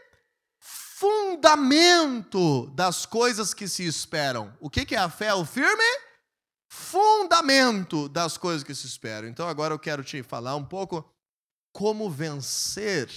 fundamento 0.59 2.67
das 2.67 3.05
coisas 3.05 3.53
que 3.53 3.67
se 3.67 3.85
esperam. 3.85 4.53
O 4.59 4.69
que 4.69 4.95
é 4.95 4.99
a 4.99 5.09
fé? 5.09 5.33
O 5.33 5.43
firme 5.43 5.83
fundamento 6.69 8.07
das 8.07 8.37
coisas 8.37 8.63
que 8.63 8.75
se 8.75 8.85
esperam. 8.85 9.27
Então 9.27 9.49
agora 9.49 9.73
eu 9.73 9.79
quero 9.79 10.03
te 10.03 10.21
falar 10.21 10.55
um 10.55 10.65
pouco 10.65 11.03
como 11.73 12.09
vencer 12.09 13.09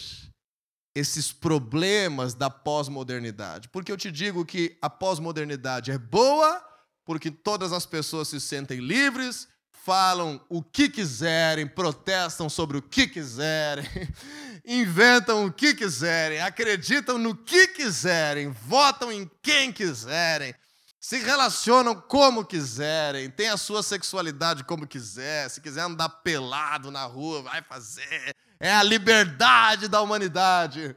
esses 0.94 1.32
problemas 1.32 2.34
da 2.34 2.50
pós-modernidade. 2.50 3.68
Porque 3.68 3.90
eu 3.90 3.96
te 3.96 4.10
digo 4.10 4.44
que 4.44 4.76
a 4.80 4.90
pós-modernidade 4.90 5.90
é 5.90 5.98
boa, 5.98 6.62
porque 7.04 7.30
todas 7.30 7.72
as 7.72 7.86
pessoas 7.86 8.28
se 8.28 8.40
sentem 8.40 8.78
livres, 8.78 9.48
falam 9.84 10.40
o 10.48 10.62
que 10.62 10.88
quiserem, 10.88 11.66
protestam 11.66 12.48
sobre 12.48 12.76
o 12.76 12.82
que 12.82 13.08
quiserem, 13.08 13.84
inventam 14.64 15.46
o 15.46 15.52
que 15.52 15.74
quiserem, 15.74 16.40
acreditam 16.40 17.18
no 17.18 17.34
que 17.34 17.68
quiserem, 17.68 18.50
votam 18.50 19.10
em 19.10 19.28
quem 19.42 19.72
quiserem, 19.72 20.54
se 21.02 21.18
relacionam 21.18 22.00
como 22.00 22.46
quiserem, 22.46 23.30
têm 23.30 23.48
a 23.48 23.56
sua 23.56 23.82
sexualidade 23.82 24.64
como 24.64 24.86
quiser, 24.86 25.50
se 25.50 25.60
quiser 25.60 25.82
andar 25.82 26.08
pelado 26.08 26.90
na 26.90 27.04
rua, 27.04 27.42
vai 27.42 27.60
fazer. 27.60 28.34
É 28.60 28.72
a 28.72 28.82
liberdade 28.82 29.88
da 29.88 30.00
humanidade. 30.00 30.96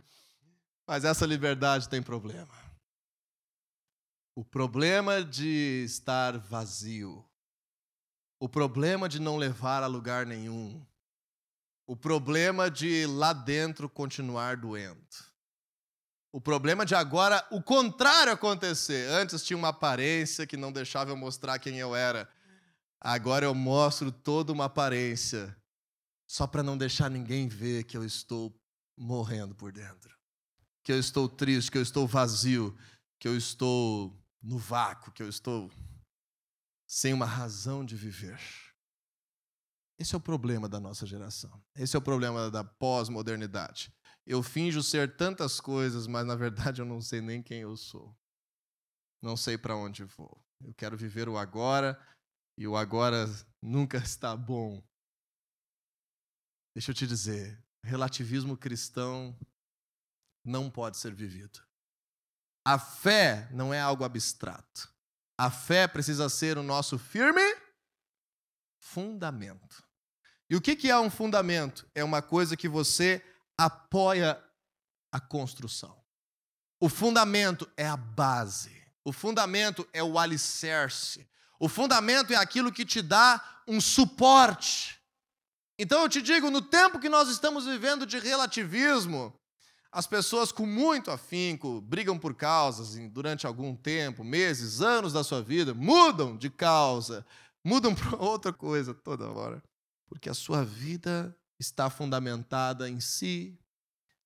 Mas 0.87 1.03
essa 1.03 1.25
liberdade 1.25 1.89
tem 1.89 2.01
problema. 2.01 2.53
O 4.35 4.45
problema 4.45 5.23
de 5.23 5.83
estar 5.83 6.37
vazio 6.37 7.25
o 8.39 8.49
problema 8.49 9.07
de 9.07 9.19
não 9.19 9.37
levar 9.37 9.81
a 9.81 9.87
lugar 9.87 10.25
nenhum. 10.25 10.85
O 11.87 11.95
problema 11.95 12.69
de 12.69 13.05
lá 13.07 13.33
dentro 13.33 13.89
continuar 13.89 14.57
doendo. 14.57 15.03
O 16.36 16.41
problema 16.41 16.86
de 16.86 16.93
agora 16.93 17.48
o 17.50 17.63
contrário 17.63 18.34
acontecer. 18.34 19.10
Antes 19.10 19.41
tinha 19.41 19.56
uma 19.56 19.69
aparência 19.69 20.45
que 20.45 20.58
não 20.58 20.69
deixava 20.69 21.10
eu 21.10 21.15
mostrar 21.15 21.58
quem 21.60 21.78
eu 21.80 21.95
era. 21.95 22.30
Agora 23.00 23.45
eu 23.45 23.56
mostro 23.56 24.12
toda 24.12 24.52
uma 24.52 24.65
aparência 24.65 25.56
só 26.28 26.45
para 26.45 26.62
não 26.62 26.78
deixar 26.78 27.10
ninguém 27.10 27.48
ver 27.48 27.86
que 27.86 27.95
eu 27.95 28.04
estou 28.04 28.54
morrendo 28.98 29.56
por 29.56 29.71
dentro. 29.71 30.13
Que 30.84 30.91
eu 30.91 31.00
estou 31.00 31.30
triste, 31.30 31.71
que 31.71 31.78
eu 31.78 31.82
estou 31.82 32.06
vazio, 32.06 32.78
que 33.17 33.30
eu 33.30 33.38
estou 33.38 34.13
no 34.43 34.58
vácuo, 34.58 35.13
que 35.13 35.24
eu 35.24 35.30
estou 35.30 35.71
sem 36.86 37.13
uma 37.13 37.26
razão 37.26 37.86
de 37.86 37.95
viver. 37.95 38.41
Esse 39.98 40.13
é 40.13 40.17
o 40.17 40.21
problema 40.21 40.67
da 40.67 40.82
nossa 40.82 41.06
geração. 41.06 41.63
Esse 41.74 41.95
é 41.95 42.00
o 42.00 42.02
problema 42.02 42.52
da 42.52 42.62
pós-modernidade. 42.62 43.89
Eu 44.25 44.41
finjo 44.41 44.81
ser 44.81 45.15
tantas 45.15 45.59
coisas, 45.59 46.07
mas 46.07 46.25
na 46.25 46.35
verdade 46.35 46.81
eu 46.81 46.85
não 46.85 46.99
sei 46.99 47.21
nem 47.21 47.43
quem 47.43 47.61
eu 47.61 47.77
sou. 47.77 48.15
Não 49.21 49.38
sei 49.38 49.57
para 49.57 49.75
onde 49.75 50.03
vou. 50.03 50.43
Eu 50.63 50.73
quero 50.73 50.97
viver 50.97 51.29
o 51.29 51.38
agora 51.38 51.99
e 52.57 52.67
o 52.67 52.75
agora 52.75 53.25
nunca 53.61 53.97
está 54.03 54.35
bom. 54.35 54.83
Deixa 56.75 56.91
eu 56.91 56.95
te 56.95 57.07
dizer, 57.07 57.63
relativismo 57.83 58.57
cristão 58.57 59.38
não 60.43 60.69
pode 60.69 60.97
ser 60.97 61.13
vivido. 61.13 61.63
A 62.65 62.79
fé 62.79 63.47
não 63.51 63.73
é 63.73 63.79
algo 63.79 64.03
abstrato. 64.03 64.91
A 65.39 65.51
fé 65.51 65.88
precisa 65.88 66.27
ser 66.29 66.57
o 66.57 66.63
nosso 66.63 66.97
firme 66.97 67.41
fundamento. 68.79 69.83
E 70.49 70.55
o 70.55 70.61
que 70.61 70.89
é 70.89 70.99
um 70.99 71.09
fundamento? 71.09 71.89
É 71.93 72.03
uma 72.03 72.21
coisa 72.21 72.55
que 72.57 72.67
você 72.67 73.23
apoia 73.57 74.41
a 75.11 75.19
construção. 75.19 75.95
O 76.79 76.89
fundamento 76.89 77.69
é 77.77 77.85
a 77.87 77.97
base. 77.97 78.75
O 79.03 79.13
fundamento 79.13 79.87
é 79.93 80.03
o 80.03 80.19
alicerce. 80.19 81.27
O 81.59 81.69
fundamento 81.69 82.33
é 82.33 82.35
aquilo 82.35 82.71
que 82.71 82.85
te 82.85 83.01
dá 83.01 83.41
um 83.67 83.79
suporte. 83.79 84.99
Então 85.77 86.01
eu 86.01 86.09
te 86.09 86.21
digo, 86.21 86.49
no 86.49 86.61
tempo 86.61 86.99
que 86.99 87.09
nós 87.09 87.29
estamos 87.29 87.65
vivendo 87.65 88.05
de 88.05 88.19
relativismo, 88.19 89.33
as 89.91 90.05
pessoas 90.05 90.51
com 90.51 90.65
muito 90.65 91.09
afinco 91.11 91.79
brigam 91.81 92.19
por 92.19 92.35
causas 92.35 92.95
durante 93.09 93.47
algum 93.47 93.75
tempo, 93.75 94.23
meses, 94.23 94.81
anos 94.81 95.13
da 95.13 95.23
sua 95.23 95.41
vida, 95.41 95.73
mudam 95.73 96.37
de 96.37 96.49
causa, 96.49 97.25
mudam 97.63 97.95
para 97.95 98.17
outra 98.17 98.51
coisa 98.51 98.93
toda 98.93 99.29
hora, 99.29 99.63
porque 100.07 100.29
a 100.29 100.33
sua 100.33 100.63
vida 100.63 101.35
está 101.59 101.89
fundamentada 101.89 102.89
em 102.89 102.99
si, 102.99 103.57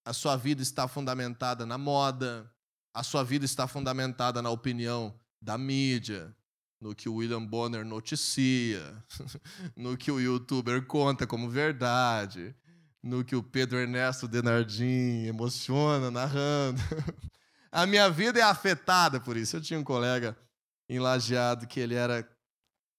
a 0.03 0.13
sua 0.13 0.35
vida 0.35 0.61
está 0.61 0.87
fundamentada 0.87 1.65
na 1.65 1.77
moda, 1.77 2.51
a 2.93 3.03
sua 3.03 3.23
vida 3.23 3.45
está 3.45 3.67
fundamentada 3.67 4.41
na 4.41 4.49
opinião 4.49 5.13
da 5.41 5.57
mídia, 5.57 6.35
no 6.81 6.95
que 6.95 7.09
o 7.09 7.15
William 7.15 7.45
Bonner 7.45 7.85
noticia, 7.85 9.03
no 9.75 9.97
que 9.97 10.11
o 10.11 10.19
youtuber 10.19 10.85
conta 10.85 11.27
como 11.27 11.49
verdade, 11.49 12.55
no 13.01 13.23
que 13.23 13.35
o 13.35 13.43
Pedro 13.43 13.77
Ernesto 13.77 14.27
Denardim 14.27 15.25
emociona 15.25 16.09
narrando. 16.09 16.81
A 17.71 17.85
minha 17.85 18.09
vida 18.09 18.39
é 18.39 18.43
afetada 18.43 19.19
por 19.19 19.37
isso. 19.37 19.55
Eu 19.55 19.61
tinha 19.61 19.79
um 19.79 19.83
colega 19.83 20.35
em 20.87 20.99
Lajeado 20.99 21.67
que 21.67 21.79
ele 21.79 21.93
era 21.93 22.27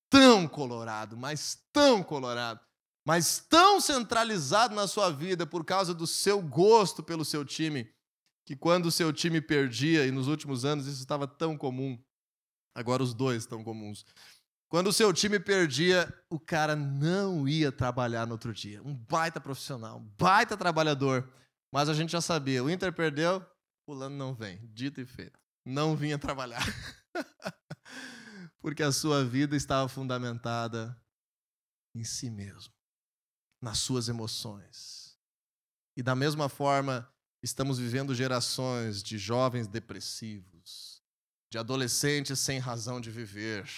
tão 0.08 0.46
colorado, 0.46 1.16
mas 1.16 1.58
tão 1.72 2.02
colorado, 2.02 2.60
mas 3.06 3.44
tão 3.48 3.80
centralizado 3.80 4.74
na 4.74 4.86
sua 4.86 5.10
vida 5.10 5.46
por 5.46 5.64
causa 5.64 5.94
do 5.94 6.06
seu 6.06 6.40
gosto 6.40 7.02
pelo 7.02 7.24
seu 7.24 7.44
time, 7.44 7.90
que 8.44 8.56
quando 8.56 8.86
o 8.86 8.92
seu 8.92 9.12
time 9.12 9.40
perdia, 9.40 10.06
e 10.06 10.10
nos 10.10 10.28
últimos 10.28 10.64
anos 10.64 10.86
isso 10.86 11.00
estava 11.00 11.26
tão 11.26 11.56
comum, 11.56 11.98
Agora 12.74 13.02
os 13.02 13.12
dois 13.12 13.42
estão 13.42 13.64
comuns. 13.64 14.04
Quando 14.68 14.86
o 14.86 14.92
seu 14.92 15.12
time 15.12 15.40
perdia, 15.40 16.12
o 16.30 16.38
cara 16.38 16.76
não 16.76 17.48
ia 17.48 17.72
trabalhar 17.72 18.26
no 18.26 18.32
outro 18.32 18.52
dia. 18.52 18.80
Um 18.82 18.94
baita 18.94 19.40
profissional, 19.40 19.98
um 19.98 20.04
baita 20.18 20.56
trabalhador. 20.56 21.28
Mas 21.72 21.88
a 21.88 21.94
gente 21.94 22.12
já 22.12 22.20
sabia, 22.20 22.62
o 22.62 22.70
Inter 22.70 22.92
perdeu, 22.92 23.44
fulano 23.84 24.16
não 24.16 24.34
vem. 24.34 24.60
Dito 24.72 25.00
e 25.00 25.06
feito. 25.06 25.38
Não 25.64 25.96
vinha 25.96 26.18
trabalhar. 26.18 26.64
Porque 28.60 28.82
a 28.82 28.92
sua 28.92 29.24
vida 29.24 29.56
estava 29.56 29.88
fundamentada 29.88 30.96
em 31.94 32.04
si 32.04 32.30
mesmo, 32.30 32.72
nas 33.60 33.78
suas 33.78 34.08
emoções. 34.08 35.18
E 35.96 36.02
da 36.02 36.14
mesma 36.14 36.48
forma, 36.48 37.08
estamos 37.42 37.78
vivendo 37.78 38.14
gerações 38.14 39.02
de 39.02 39.18
jovens 39.18 39.66
depressivos, 39.66 41.02
de 41.50 41.58
adolescentes 41.58 42.38
sem 42.38 42.58
razão 42.58 43.00
de 43.00 43.10
viver, 43.10 43.68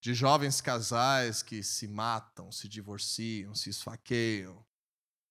de 0.00 0.14
jovens 0.14 0.60
casais 0.60 1.42
que 1.42 1.62
se 1.62 1.88
matam, 1.88 2.52
se 2.52 2.68
divorciam, 2.68 3.54
se 3.54 3.70
esfaqueiam, 3.70 4.64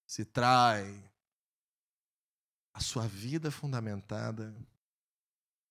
se 0.06 0.26
traem. 0.26 1.10
A 2.74 2.82
sua 2.82 3.08
vida 3.08 3.48
é 3.48 3.52
fundamentada 3.52 4.56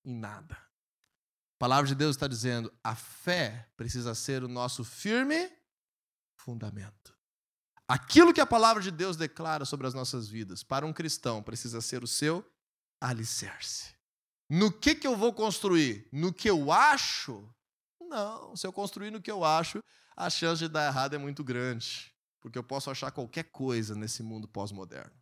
em 0.04 0.14
nada. 0.14 0.54
A 0.54 1.58
palavra 1.58 1.88
de 1.88 1.94
Deus 1.94 2.16
está 2.16 2.28
dizendo: 2.28 2.72
a 2.82 2.94
fé 2.94 3.68
precisa 3.76 4.14
ser 4.14 4.44
o 4.44 4.48
nosso 4.48 4.84
firme 4.84 5.50
fundamento. 6.36 7.17
Aquilo 7.88 8.34
que 8.34 8.40
a 8.40 8.46
palavra 8.46 8.82
de 8.82 8.90
Deus 8.90 9.16
declara 9.16 9.64
sobre 9.64 9.86
as 9.86 9.94
nossas 9.94 10.28
vidas, 10.28 10.62
para 10.62 10.84
um 10.84 10.92
cristão, 10.92 11.42
precisa 11.42 11.80
ser 11.80 12.04
o 12.04 12.06
seu 12.06 12.44
alicerce. 13.00 13.94
No 14.50 14.70
que, 14.70 14.94
que 14.94 15.06
eu 15.06 15.16
vou 15.16 15.32
construir? 15.32 16.06
No 16.12 16.32
que 16.32 16.50
eu 16.50 16.70
acho? 16.70 17.48
Não, 18.00 18.54
se 18.54 18.66
eu 18.66 18.72
construir 18.72 19.10
no 19.10 19.22
que 19.22 19.30
eu 19.30 19.42
acho, 19.42 19.82
a 20.14 20.28
chance 20.28 20.60
de 20.60 20.68
dar 20.68 20.86
errado 20.86 21.14
é 21.14 21.18
muito 21.18 21.42
grande, 21.42 22.12
porque 22.40 22.58
eu 22.58 22.62
posso 22.62 22.90
achar 22.90 23.10
qualquer 23.10 23.44
coisa 23.44 23.94
nesse 23.94 24.22
mundo 24.22 24.46
pós-moderno. 24.46 25.12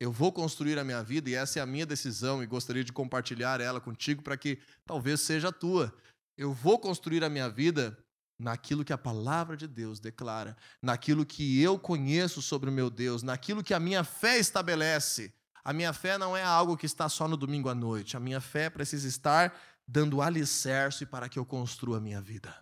Eu 0.00 0.10
vou 0.10 0.32
construir 0.32 0.78
a 0.78 0.84
minha 0.84 1.02
vida 1.02 1.30
e 1.30 1.34
essa 1.34 1.58
é 1.58 1.62
a 1.62 1.66
minha 1.66 1.86
decisão 1.86 2.42
e 2.42 2.46
gostaria 2.46 2.84
de 2.84 2.92
compartilhar 2.92 3.60
ela 3.60 3.80
contigo 3.80 4.22
para 4.22 4.36
que 4.36 4.58
talvez 4.86 5.20
seja 5.20 5.48
a 5.48 5.52
tua. 5.52 5.94
Eu 6.36 6.52
vou 6.52 6.78
construir 6.78 7.22
a 7.24 7.30
minha 7.30 7.48
vida 7.48 7.96
naquilo 8.38 8.84
que 8.84 8.92
a 8.92 8.98
palavra 8.98 9.56
de 9.56 9.66
Deus 9.66 10.00
declara, 10.00 10.56
naquilo 10.82 11.24
que 11.24 11.60
eu 11.60 11.78
conheço 11.78 12.42
sobre 12.42 12.68
o 12.68 12.72
meu 12.72 12.90
Deus, 12.90 13.22
naquilo 13.22 13.62
que 13.62 13.74
a 13.74 13.80
minha 13.80 14.04
fé 14.04 14.38
estabelece. 14.38 15.32
A 15.62 15.72
minha 15.72 15.92
fé 15.92 16.18
não 16.18 16.36
é 16.36 16.42
algo 16.42 16.76
que 16.76 16.86
está 16.86 17.08
só 17.08 17.26
no 17.26 17.36
domingo 17.36 17.68
à 17.68 17.74
noite. 17.74 18.16
A 18.16 18.20
minha 18.20 18.40
fé 18.40 18.68
precisa 18.68 19.08
estar 19.08 19.58
dando 19.86 20.20
alicerce 20.20 21.06
para 21.06 21.28
que 21.28 21.38
eu 21.38 21.46
construa 21.46 21.98
a 21.98 22.00
minha 22.00 22.20
vida. 22.20 22.54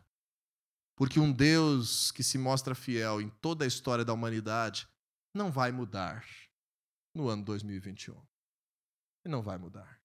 Porque 0.97 1.19
um 1.19 1.33
Deus 1.33 2.13
que 2.13 2.23
se 2.23 2.39
mostra 2.39 2.75
fiel 2.75 3.21
em 3.21 3.29
toda 3.29 3.65
a 3.65 3.69
história 3.69 4.05
da 4.05 4.13
humanidade 4.13 4.87
não 5.35 5.51
vai 5.51 5.73
mudar 5.73 6.25
no 7.15 7.29
ano 7.29 7.45
2021. 7.45 8.15
E 9.25 9.29
não 9.29 9.43
vai 9.43 9.59
mudar. 9.59 10.01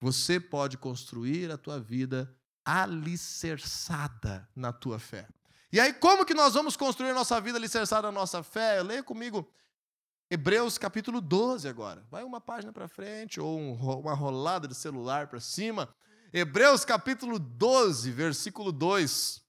Você 0.00 0.40
pode 0.40 0.78
construir 0.78 1.50
a 1.50 1.58
tua 1.58 1.80
vida 1.80 2.34
alicerçada 2.70 4.48
na 4.54 4.72
tua 4.72 4.98
fé. 4.98 5.26
E 5.72 5.80
aí, 5.80 5.92
como 5.92 6.24
que 6.24 6.34
nós 6.34 6.54
vamos 6.54 6.76
construir 6.76 7.12
nossa 7.12 7.40
vida 7.40 7.58
alicerçada 7.58 8.02
na 8.08 8.12
nossa 8.12 8.42
fé? 8.42 8.82
Leia 8.82 9.02
comigo 9.02 9.48
Hebreus 10.30 10.78
capítulo 10.78 11.20
12 11.20 11.66
agora. 11.66 12.06
Vai 12.08 12.22
uma 12.22 12.40
página 12.40 12.72
para 12.72 12.86
frente 12.86 13.40
ou 13.40 13.58
um, 13.58 13.72
uma 13.74 14.14
rolada 14.14 14.68
de 14.68 14.74
celular 14.76 15.26
para 15.26 15.40
cima. 15.40 15.92
Hebreus 16.32 16.84
capítulo 16.84 17.40
12, 17.40 18.12
versículo 18.12 18.70
2. 18.70 19.42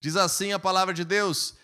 Diz 0.00 0.14
assim 0.14 0.52
a 0.52 0.58
palavra 0.58 0.94
de 0.94 1.04
Deus: 1.04 1.56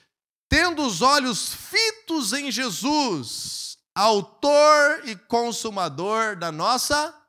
Tendo 0.49 0.85
os 0.85 1.01
olhos 1.01 1.55
fitos 1.55 2.33
em 2.33 2.51
Jesus, 2.51 3.79
autor 3.95 5.03
e 5.05 5.15
consumador 5.15 6.35
da 6.37 6.51
nossa 6.51 7.22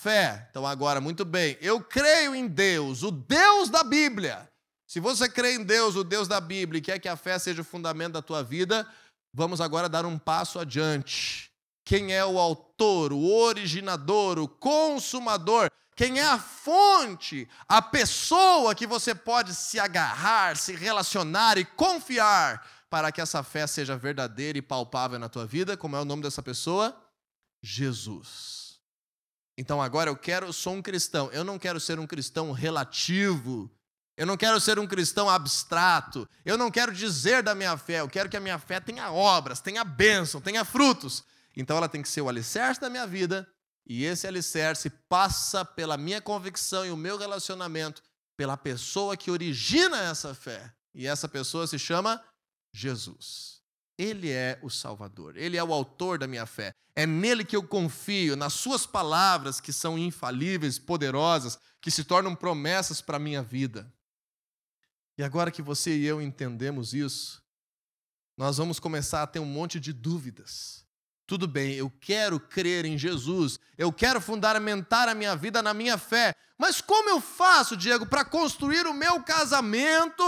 fé. 0.00 0.46
Então, 0.50 0.66
agora, 0.66 1.00
muito 1.00 1.24
bem, 1.24 1.56
eu 1.60 1.80
creio 1.80 2.34
em 2.34 2.46
Deus, 2.46 3.02
o 3.02 3.10
Deus 3.10 3.68
da 3.70 3.82
Bíblia. 3.82 4.48
Se 4.86 5.00
você 5.00 5.28
crê 5.28 5.54
em 5.54 5.64
Deus, 5.64 5.96
o 5.96 6.04
Deus 6.04 6.26
da 6.26 6.40
Bíblia, 6.40 6.78
e 6.78 6.82
quer 6.82 6.98
que 6.98 7.08
a 7.08 7.16
fé 7.16 7.38
seja 7.38 7.60
o 7.62 7.64
fundamento 7.64 8.12
da 8.14 8.22
tua 8.22 8.42
vida, 8.42 8.86
Vamos 9.32 9.60
agora 9.60 9.88
dar 9.88 10.06
um 10.06 10.18
passo 10.18 10.58
adiante. 10.58 11.50
Quem 11.84 12.12
é 12.12 12.24
o 12.24 12.38
autor, 12.38 13.12
o 13.12 13.24
originador, 13.24 14.38
o 14.38 14.48
consumador? 14.48 15.70
Quem 15.94 16.18
é 16.18 16.24
a 16.24 16.38
fonte, 16.38 17.48
a 17.68 17.82
pessoa 17.82 18.74
que 18.74 18.86
você 18.86 19.14
pode 19.14 19.54
se 19.54 19.80
agarrar, 19.80 20.56
se 20.56 20.74
relacionar 20.74 21.58
e 21.58 21.64
confiar 21.64 22.66
para 22.88 23.10
que 23.10 23.20
essa 23.20 23.42
fé 23.42 23.66
seja 23.66 23.96
verdadeira 23.96 24.58
e 24.58 24.62
palpável 24.62 25.18
na 25.18 25.28
tua 25.28 25.46
vida? 25.46 25.76
Como 25.76 25.96
é 25.96 26.00
o 26.00 26.04
nome 26.04 26.22
dessa 26.22 26.42
pessoa? 26.42 26.96
Jesus. 27.62 28.67
Então 29.60 29.82
agora 29.82 30.08
eu 30.08 30.16
quero, 30.16 30.46
eu 30.46 30.52
sou 30.52 30.72
um 30.72 30.80
cristão. 30.80 31.28
Eu 31.32 31.42
não 31.42 31.58
quero 31.58 31.80
ser 31.80 31.98
um 31.98 32.06
cristão 32.06 32.52
relativo, 32.52 33.68
eu 34.16 34.24
não 34.24 34.36
quero 34.36 34.60
ser 34.60 34.78
um 34.78 34.86
cristão 34.86 35.28
abstrato. 35.28 36.28
Eu 36.44 36.56
não 36.56 36.72
quero 36.72 36.92
dizer 36.92 37.40
da 37.42 37.56
minha 37.56 37.76
fé. 37.76 38.00
Eu 38.00 38.08
quero 38.08 38.28
que 38.28 38.36
a 38.36 38.40
minha 38.40 38.58
fé 38.58 38.78
tenha 38.78 39.12
obras, 39.12 39.60
tenha 39.60 39.84
bênção, 39.84 40.40
tenha 40.40 40.64
frutos. 40.64 41.24
Então 41.56 41.76
ela 41.76 41.88
tem 41.88 42.02
que 42.02 42.08
ser 42.08 42.20
o 42.20 42.28
alicerce 42.28 42.80
da 42.80 42.88
minha 42.88 43.06
vida. 43.06 43.48
E 43.84 44.04
esse 44.04 44.28
alicerce 44.28 44.90
passa 45.08 45.64
pela 45.64 45.96
minha 45.96 46.20
convicção 46.20 46.86
e 46.86 46.90
o 46.90 46.96
meu 46.96 47.16
relacionamento, 47.16 48.02
pela 48.36 48.56
pessoa 48.56 49.16
que 49.16 49.30
origina 49.30 49.98
essa 50.02 50.34
fé. 50.34 50.72
E 50.92 51.06
essa 51.06 51.28
pessoa 51.28 51.66
se 51.66 51.78
chama 51.78 52.22
Jesus. 52.72 53.57
Ele 53.98 54.30
é 54.30 54.58
o 54.62 54.70
Salvador, 54.70 55.36
Ele 55.36 55.56
é 55.56 55.64
o 55.64 55.72
autor 55.72 56.18
da 56.18 56.28
minha 56.28 56.46
fé. 56.46 56.72
É 56.94 57.04
nele 57.04 57.44
que 57.44 57.56
eu 57.56 57.62
confio, 57.62 58.36
nas 58.36 58.52
Suas 58.52 58.86
palavras 58.86 59.60
que 59.60 59.72
são 59.72 59.98
infalíveis, 59.98 60.78
poderosas, 60.78 61.58
que 61.80 61.90
se 61.90 62.04
tornam 62.04 62.34
promessas 62.34 63.00
para 63.00 63.16
a 63.16 63.20
minha 63.20 63.42
vida. 63.42 63.92
E 65.16 65.22
agora 65.22 65.50
que 65.50 65.60
você 65.60 65.96
e 65.96 66.06
eu 66.06 66.22
entendemos 66.22 66.94
isso, 66.94 67.42
nós 68.36 68.56
vamos 68.56 68.78
começar 68.78 69.22
a 69.22 69.26
ter 69.26 69.40
um 69.40 69.44
monte 69.44 69.80
de 69.80 69.92
dúvidas. 69.92 70.86
Tudo 71.26 71.48
bem, 71.48 71.74
eu 71.74 71.90
quero 71.90 72.38
crer 72.38 72.84
em 72.84 72.96
Jesus, 72.96 73.58
eu 73.76 73.92
quero 73.92 74.20
fundamentar 74.20 75.08
a 75.08 75.14
minha 75.14 75.34
vida 75.34 75.60
na 75.60 75.74
minha 75.74 75.98
fé, 75.98 76.32
mas 76.56 76.80
como 76.80 77.10
eu 77.10 77.20
faço, 77.20 77.76
Diego, 77.76 78.06
para 78.06 78.24
construir 78.24 78.86
o 78.86 78.94
meu 78.94 79.22
casamento 79.22 80.22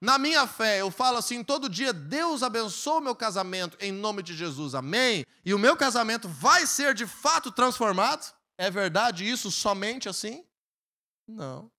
na 0.00 0.18
minha 0.18 0.46
fé? 0.46 0.80
Eu 0.80 0.90
falo 0.90 1.18
assim 1.18 1.42
todo 1.42 1.68
dia: 1.68 1.92
Deus 1.92 2.42
abençoe 2.42 2.98
o 2.98 3.00
meu 3.00 3.14
casamento 3.14 3.76
em 3.80 3.92
nome 3.92 4.22
de 4.22 4.34
Jesus, 4.34 4.74
amém? 4.74 5.24
E 5.44 5.54
o 5.54 5.58
meu 5.58 5.76
casamento 5.76 6.28
vai 6.28 6.66
ser 6.66 6.94
de 6.94 7.06
fato 7.06 7.50
transformado? 7.50 8.34
É 8.58 8.70
verdade 8.70 9.28
isso 9.28 9.50
somente 9.50 10.08
assim? 10.08 10.44
Não. 11.26 11.70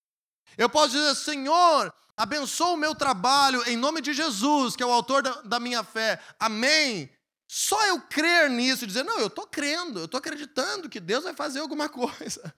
Eu 0.57 0.69
posso 0.69 0.89
dizer, 0.89 1.15
Senhor, 1.15 1.93
abençoa 2.15 2.71
o 2.71 2.77
meu 2.77 2.95
trabalho 2.95 3.63
em 3.67 3.75
nome 3.75 4.01
de 4.01 4.13
Jesus, 4.13 4.75
que 4.75 4.83
é 4.83 4.85
o 4.85 4.91
autor 4.91 5.21
da, 5.21 5.41
da 5.41 5.59
minha 5.59 5.83
fé, 5.83 6.19
amém? 6.39 7.09
Só 7.47 7.85
eu 7.87 8.01
crer 8.01 8.49
nisso 8.49 8.83
e 8.83 8.87
dizer, 8.87 9.03
não, 9.03 9.19
eu 9.19 9.27
estou 9.27 9.47
crendo, 9.47 9.99
eu 9.99 10.05
estou 10.05 10.17
acreditando 10.17 10.89
que 10.89 10.99
Deus 10.99 11.23
vai 11.23 11.33
fazer 11.33 11.59
alguma 11.59 11.87
coisa. 11.89 12.53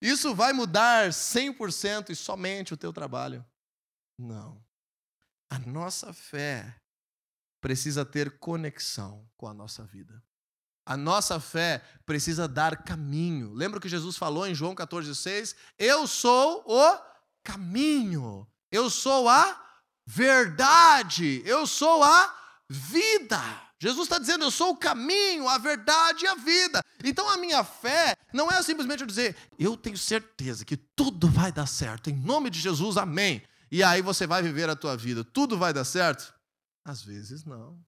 Isso 0.00 0.34
vai 0.34 0.52
mudar 0.52 1.10
100% 1.10 2.10
e 2.10 2.16
somente 2.16 2.72
o 2.72 2.76
teu 2.76 2.92
trabalho? 2.92 3.44
Não. 4.18 4.62
A 5.50 5.58
nossa 5.58 6.12
fé 6.12 6.76
precisa 7.60 8.04
ter 8.04 8.38
conexão 8.38 9.28
com 9.36 9.48
a 9.48 9.52
nossa 9.52 9.84
vida. 9.84 10.22
A 10.86 10.96
nossa 10.96 11.38
fé 11.38 11.82
precisa 12.06 12.48
dar 12.48 12.84
caminho. 12.84 13.52
Lembra 13.52 13.80
que 13.80 13.88
Jesus 13.88 14.16
falou 14.16 14.46
em 14.46 14.54
João 14.54 14.74
14,6? 14.74 15.54
Eu 15.78 16.06
sou 16.06 16.64
o 16.66 16.98
caminho, 17.44 18.46
eu 18.70 18.88
sou 18.88 19.28
a 19.28 19.60
verdade, 20.06 21.42
eu 21.44 21.66
sou 21.66 22.02
a 22.02 22.34
vida. 22.68 23.40
Jesus 23.78 24.06
está 24.06 24.18
dizendo: 24.18 24.44
Eu 24.44 24.50
sou 24.50 24.70
o 24.70 24.76
caminho, 24.76 25.48
a 25.48 25.58
verdade 25.58 26.24
e 26.24 26.28
a 26.28 26.34
vida. 26.34 26.82
Então 27.02 27.28
a 27.28 27.36
minha 27.36 27.64
fé 27.64 28.14
não 28.32 28.50
é 28.50 28.62
simplesmente 28.62 29.00
eu 29.00 29.06
dizer, 29.06 29.36
eu 29.58 29.76
tenho 29.76 29.96
certeza 29.96 30.64
que 30.64 30.76
tudo 30.76 31.28
vai 31.28 31.50
dar 31.50 31.66
certo, 31.66 32.10
em 32.10 32.14
nome 32.14 32.50
de 32.50 32.60
Jesus, 32.60 32.96
amém. 32.96 33.42
E 33.70 33.82
aí 33.82 34.02
você 34.02 34.26
vai 34.26 34.42
viver 34.42 34.68
a 34.68 34.76
tua 34.76 34.96
vida, 34.96 35.22
tudo 35.22 35.56
vai 35.56 35.72
dar 35.72 35.84
certo? 35.84 36.34
Às 36.84 37.02
vezes 37.02 37.44
não. 37.44 37.80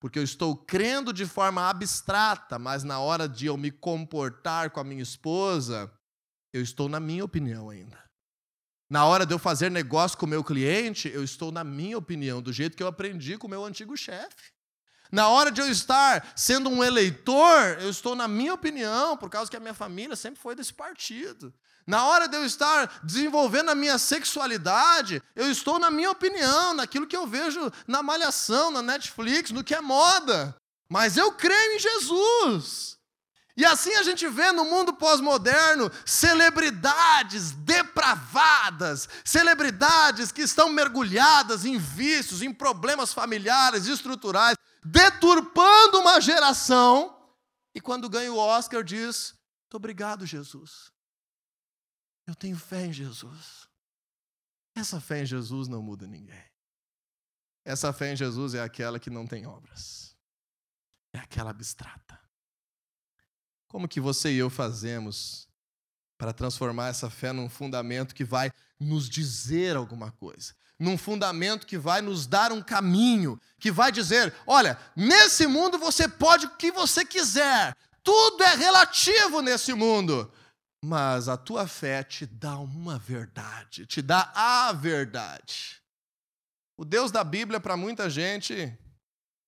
Porque 0.00 0.18
eu 0.18 0.22
estou 0.22 0.56
crendo 0.56 1.12
de 1.12 1.26
forma 1.26 1.68
abstrata, 1.68 2.58
mas 2.58 2.84
na 2.84 3.00
hora 3.00 3.28
de 3.28 3.46
eu 3.46 3.56
me 3.56 3.70
comportar 3.70 4.70
com 4.70 4.80
a 4.80 4.84
minha 4.84 5.02
esposa, 5.02 5.92
eu 6.52 6.62
estou 6.62 6.88
na 6.88 6.98
minha 6.98 7.24
opinião 7.24 7.68
ainda. 7.68 8.02
Na 8.88 9.04
hora 9.04 9.26
de 9.26 9.34
eu 9.34 9.38
fazer 9.38 9.70
negócio 9.70 10.16
com 10.16 10.26
o 10.26 10.28
meu 10.28 10.42
cliente, 10.42 11.08
eu 11.08 11.22
estou 11.22 11.52
na 11.52 11.62
minha 11.62 11.98
opinião, 11.98 12.40
do 12.40 12.52
jeito 12.52 12.76
que 12.76 12.82
eu 12.82 12.88
aprendi 12.88 13.36
com 13.36 13.46
o 13.46 13.50
meu 13.50 13.64
antigo 13.64 13.96
chefe. 13.96 14.52
Na 15.12 15.28
hora 15.28 15.50
de 15.50 15.60
eu 15.60 15.68
estar 15.70 16.32
sendo 16.36 16.70
um 16.70 16.82
eleitor, 16.82 17.78
eu 17.80 17.90
estou 17.90 18.14
na 18.14 18.26
minha 18.26 18.54
opinião, 18.54 19.16
por 19.16 19.28
causa 19.28 19.50
que 19.50 19.56
a 19.56 19.60
minha 19.60 19.74
família 19.74 20.16
sempre 20.16 20.40
foi 20.40 20.54
desse 20.54 20.72
partido. 20.72 21.52
Na 21.90 22.04
hora 22.06 22.28
de 22.28 22.36
eu 22.36 22.46
estar 22.46 23.00
desenvolvendo 23.02 23.68
a 23.68 23.74
minha 23.74 23.98
sexualidade, 23.98 25.20
eu 25.34 25.50
estou 25.50 25.76
na 25.76 25.90
minha 25.90 26.12
opinião, 26.12 26.72
naquilo 26.72 27.04
que 27.04 27.16
eu 27.16 27.26
vejo 27.26 27.60
na 27.84 28.00
malhação, 28.00 28.70
na 28.70 28.80
Netflix, 28.80 29.50
no 29.50 29.64
que 29.64 29.74
é 29.74 29.80
moda. 29.80 30.54
Mas 30.88 31.16
eu 31.16 31.32
creio 31.32 31.74
em 31.74 31.80
Jesus. 31.80 32.96
E 33.56 33.64
assim 33.64 33.92
a 33.96 34.04
gente 34.04 34.28
vê 34.28 34.52
no 34.52 34.64
mundo 34.66 34.94
pós-moderno 34.94 35.90
celebridades 36.06 37.50
depravadas, 37.50 39.08
celebridades 39.24 40.30
que 40.30 40.42
estão 40.42 40.68
mergulhadas 40.68 41.64
em 41.64 41.76
vícios, 41.76 42.40
em 42.40 42.54
problemas 42.54 43.12
familiares, 43.12 43.88
estruturais, 43.88 44.56
deturpando 44.84 45.98
uma 45.98 46.20
geração. 46.20 47.16
E 47.74 47.80
quando 47.80 48.08
ganha 48.08 48.32
o 48.32 48.38
Oscar, 48.38 48.84
diz: 48.84 49.34
Muito 49.64 49.74
obrigado, 49.74 50.24
Jesus. 50.24 50.92
Eu 52.26 52.34
tenho 52.34 52.56
fé 52.56 52.86
em 52.86 52.92
Jesus. 52.92 53.68
Essa 54.74 55.00
fé 55.00 55.22
em 55.22 55.26
Jesus 55.26 55.68
não 55.68 55.82
muda 55.82 56.06
ninguém. 56.06 56.44
Essa 57.64 57.92
fé 57.92 58.12
em 58.12 58.16
Jesus 58.16 58.54
é 58.54 58.62
aquela 58.62 58.98
que 58.98 59.10
não 59.10 59.26
tem 59.26 59.46
obras. 59.46 60.16
É 61.12 61.18
aquela 61.18 61.50
abstrata. 61.50 62.18
Como 63.68 63.88
que 63.88 64.00
você 64.00 64.32
e 64.32 64.38
eu 64.38 64.50
fazemos 64.50 65.48
para 66.18 66.32
transformar 66.32 66.88
essa 66.88 67.08
fé 67.08 67.32
num 67.32 67.48
fundamento 67.48 68.14
que 68.14 68.24
vai 68.24 68.52
nos 68.78 69.08
dizer 69.08 69.76
alguma 69.76 70.10
coisa? 70.12 70.54
Num 70.78 70.96
fundamento 70.96 71.66
que 71.66 71.76
vai 71.76 72.00
nos 72.00 72.26
dar 72.26 72.52
um 72.52 72.62
caminho, 72.62 73.40
que 73.58 73.70
vai 73.70 73.92
dizer: 73.92 74.34
olha, 74.46 74.78
nesse 74.96 75.46
mundo 75.46 75.78
você 75.78 76.08
pode 76.08 76.46
o 76.46 76.56
que 76.56 76.72
você 76.72 77.04
quiser, 77.04 77.76
tudo 78.02 78.42
é 78.42 78.54
relativo 78.54 79.42
nesse 79.42 79.74
mundo, 79.74 80.32
mas 80.82 81.28
a 81.28 81.36
tua 81.36 81.66
fé 81.66 82.02
te 82.02 82.24
dá 82.24 82.58
uma 82.58 82.98
verdade, 82.98 83.86
te 83.86 84.00
dá 84.00 84.32
a 84.34 84.72
verdade. 84.72 85.82
O 86.76 86.84
Deus 86.84 87.10
da 87.10 87.22
Bíblia, 87.22 87.60
para 87.60 87.76
muita 87.76 88.08
gente, 88.08 88.76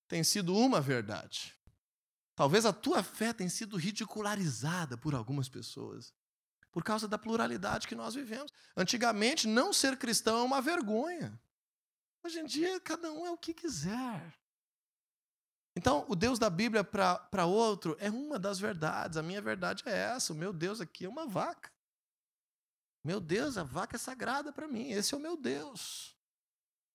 tem 0.06 0.22
sido 0.22 0.54
uma 0.54 0.80
verdade. 0.80 1.54
Talvez 2.34 2.66
a 2.66 2.72
tua 2.72 3.02
fé 3.02 3.32
tenha 3.32 3.48
sido 3.48 3.76
ridicularizada 3.76 4.96
por 4.96 5.14
algumas 5.14 5.48
pessoas, 5.48 6.12
por 6.70 6.82
causa 6.82 7.08
da 7.08 7.16
pluralidade 7.16 7.88
que 7.88 7.94
nós 7.94 8.14
vivemos. 8.14 8.52
Antigamente, 8.76 9.48
não 9.48 9.72
ser 9.72 9.96
cristão 9.96 10.40
é 10.40 10.42
uma 10.42 10.60
vergonha. 10.60 11.40
Hoje 12.22 12.40
em 12.40 12.44
dia, 12.44 12.78
cada 12.80 13.10
um 13.10 13.26
é 13.26 13.30
o 13.30 13.38
que 13.38 13.54
quiser. 13.54 14.34
Então, 15.74 16.04
o 16.08 16.14
Deus 16.14 16.38
da 16.38 16.50
Bíblia 16.50 16.84
para 16.84 17.46
outro 17.46 17.96
é 17.98 18.10
uma 18.10 18.38
das 18.38 18.58
verdades. 18.58 19.16
A 19.16 19.22
minha 19.22 19.40
verdade 19.40 19.82
é 19.86 19.92
essa. 19.92 20.32
O 20.32 20.36
meu 20.36 20.52
Deus 20.52 20.80
aqui 20.80 21.06
é 21.06 21.08
uma 21.08 21.26
vaca. 21.26 21.70
Meu 23.04 23.20
Deus, 23.20 23.56
a 23.56 23.64
vaca 23.64 23.96
é 23.96 23.98
sagrada 23.98 24.52
para 24.52 24.68
mim. 24.68 24.90
Esse 24.90 25.14
é 25.14 25.16
o 25.16 25.20
meu 25.20 25.36
Deus. 25.36 26.16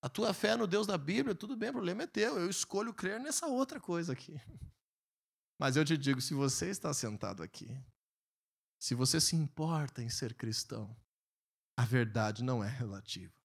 A 0.00 0.08
tua 0.08 0.32
fé 0.32 0.56
no 0.56 0.66
Deus 0.66 0.86
da 0.86 0.96
Bíblia, 0.96 1.34
tudo 1.34 1.56
bem, 1.56 1.70
o 1.70 1.72
problema 1.72 2.04
é 2.04 2.06
teu. 2.06 2.38
Eu 2.38 2.48
escolho 2.48 2.94
crer 2.94 3.18
nessa 3.18 3.46
outra 3.46 3.80
coisa 3.80 4.12
aqui. 4.12 4.40
Mas 5.58 5.76
eu 5.76 5.84
te 5.84 5.98
digo: 5.98 6.20
se 6.20 6.34
você 6.34 6.70
está 6.70 6.94
sentado 6.94 7.42
aqui, 7.42 7.76
se 8.78 8.94
você 8.94 9.20
se 9.20 9.34
importa 9.34 10.00
em 10.00 10.08
ser 10.08 10.34
cristão, 10.34 10.96
a 11.76 11.84
verdade 11.84 12.44
não 12.44 12.62
é 12.62 12.68
relativa. 12.68 13.37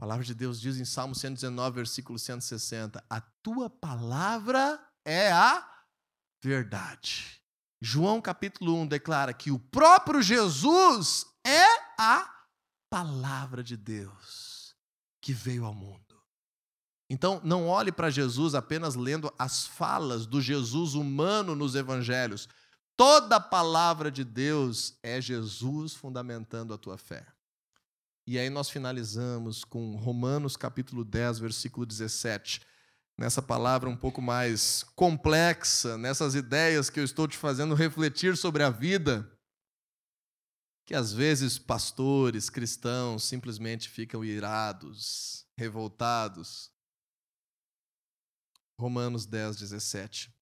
A 0.00 0.08
palavra 0.08 0.24
de 0.24 0.32
Deus 0.32 0.58
diz 0.58 0.78
em 0.78 0.84
Salmo 0.86 1.14
119, 1.14 1.76
versículo 1.76 2.18
160: 2.18 3.04
A 3.10 3.20
tua 3.20 3.68
palavra 3.68 4.82
é 5.04 5.30
a 5.30 5.62
verdade. 6.42 7.38
João 7.82 8.18
capítulo 8.18 8.74
1 8.76 8.86
declara 8.86 9.34
que 9.34 9.50
o 9.50 9.58
próprio 9.58 10.22
Jesus 10.22 11.26
é 11.46 11.66
a 11.98 12.26
palavra 12.88 13.62
de 13.62 13.76
Deus 13.76 14.74
que 15.20 15.34
veio 15.34 15.66
ao 15.66 15.74
mundo. 15.74 16.18
Então, 17.10 17.38
não 17.44 17.68
olhe 17.68 17.92
para 17.92 18.08
Jesus 18.08 18.54
apenas 18.54 18.94
lendo 18.94 19.30
as 19.38 19.66
falas 19.66 20.24
do 20.24 20.40
Jesus 20.40 20.94
humano 20.94 21.54
nos 21.54 21.74
evangelhos. 21.74 22.48
Toda 22.96 23.38
palavra 23.38 24.10
de 24.10 24.24
Deus 24.24 24.98
é 25.02 25.20
Jesus 25.20 25.92
fundamentando 25.92 26.72
a 26.72 26.78
tua 26.78 26.96
fé. 26.96 27.26
E 28.30 28.38
aí 28.38 28.48
nós 28.48 28.70
finalizamos 28.70 29.64
com 29.64 29.96
Romanos 29.96 30.56
capítulo 30.56 31.04
10, 31.04 31.40
versículo 31.40 31.84
17. 31.84 32.60
Nessa 33.18 33.42
palavra 33.42 33.88
um 33.90 33.96
pouco 33.96 34.22
mais 34.22 34.84
complexa, 34.94 35.98
nessas 35.98 36.36
ideias 36.36 36.88
que 36.88 37.00
eu 37.00 37.04
estou 37.04 37.26
te 37.26 37.36
fazendo 37.36 37.74
refletir 37.74 38.36
sobre 38.36 38.62
a 38.62 38.70
vida, 38.70 39.28
que 40.86 40.94
às 40.94 41.12
vezes 41.12 41.58
pastores 41.58 42.48
cristãos 42.48 43.24
simplesmente 43.24 43.88
ficam 43.88 44.24
irados, 44.24 45.44
revoltados, 45.58 46.70
Romanos 48.78 49.26
10, 49.26 49.56
17. 49.56 50.32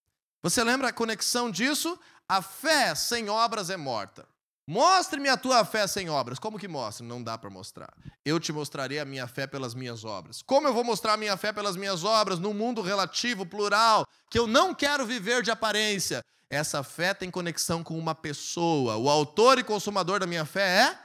Você 0.42 0.62
lembra 0.62 0.88
a 0.88 0.92
conexão 0.92 1.50
disso? 1.50 1.98
A 2.28 2.42
fé 2.42 2.94
sem 2.94 3.30
obras 3.30 3.70
é 3.70 3.78
morta. 3.78 4.28
Mostre-me 4.70 5.30
a 5.30 5.36
tua 5.38 5.64
fé 5.64 5.86
sem 5.86 6.10
obras. 6.10 6.38
Como 6.38 6.58
que 6.58 6.68
mostra? 6.68 7.06
Não 7.06 7.22
dá 7.22 7.38
para 7.38 7.48
mostrar. 7.48 7.90
Eu 8.22 8.38
te 8.38 8.52
mostrarei 8.52 8.98
a 8.98 9.04
minha 9.06 9.26
fé 9.26 9.46
pelas 9.46 9.74
minhas 9.74 10.04
obras. 10.04 10.42
Como 10.42 10.68
eu 10.68 10.74
vou 10.74 10.84
mostrar 10.84 11.14
a 11.14 11.16
minha 11.16 11.38
fé 11.38 11.54
pelas 11.54 11.74
minhas 11.74 12.04
obras 12.04 12.38
num 12.38 12.52
mundo 12.52 12.82
relativo, 12.82 13.46
plural, 13.46 14.06
que 14.30 14.38
eu 14.38 14.46
não 14.46 14.74
quero 14.74 15.06
viver 15.06 15.42
de 15.42 15.50
aparência? 15.50 16.22
Essa 16.50 16.82
fé 16.82 17.14
tem 17.14 17.30
conexão 17.30 17.82
com 17.82 17.98
uma 17.98 18.14
pessoa. 18.14 18.98
O 18.98 19.08
autor 19.08 19.58
e 19.58 19.64
consumador 19.64 20.20
da 20.20 20.26
minha 20.26 20.44
fé 20.44 20.82
é 20.82 20.98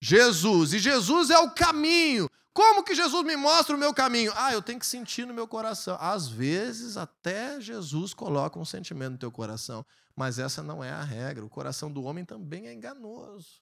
Jesus. 0.00 0.72
E 0.72 0.78
Jesus 0.78 1.28
é 1.28 1.38
o 1.38 1.50
caminho. 1.50 2.30
Como 2.56 2.82
que 2.82 2.94
Jesus 2.94 3.22
me 3.22 3.36
mostra 3.36 3.76
o 3.76 3.78
meu 3.78 3.92
caminho? 3.92 4.32
Ah, 4.34 4.50
eu 4.50 4.62
tenho 4.62 4.80
que 4.80 4.86
sentir 4.86 5.26
no 5.26 5.34
meu 5.34 5.46
coração. 5.46 5.94
Às 6.00 6.26
vezes, 6.26 6.96
até 6.96 7.60
Jesus 7.60 8.14
coloca 8.14 8.58
um 8.58 8.64
sentimento 8.64 9.12
no 9.12 9.18
teu 9.18 9.30
coração, 9.30 9.84
mas 10.16 10.38
essa 10.38 10.62
não 10.62 10.82
é 10.82 10.90
a 10.90 11.02
regra. 11.02 11.44
O 11.44 11.50
coração 11.50 11.92
do 11.92 12.02
homem 12.02 12.24
também 12.24 12.66
é 12.66 12.72
enganoso. 12.72 13.60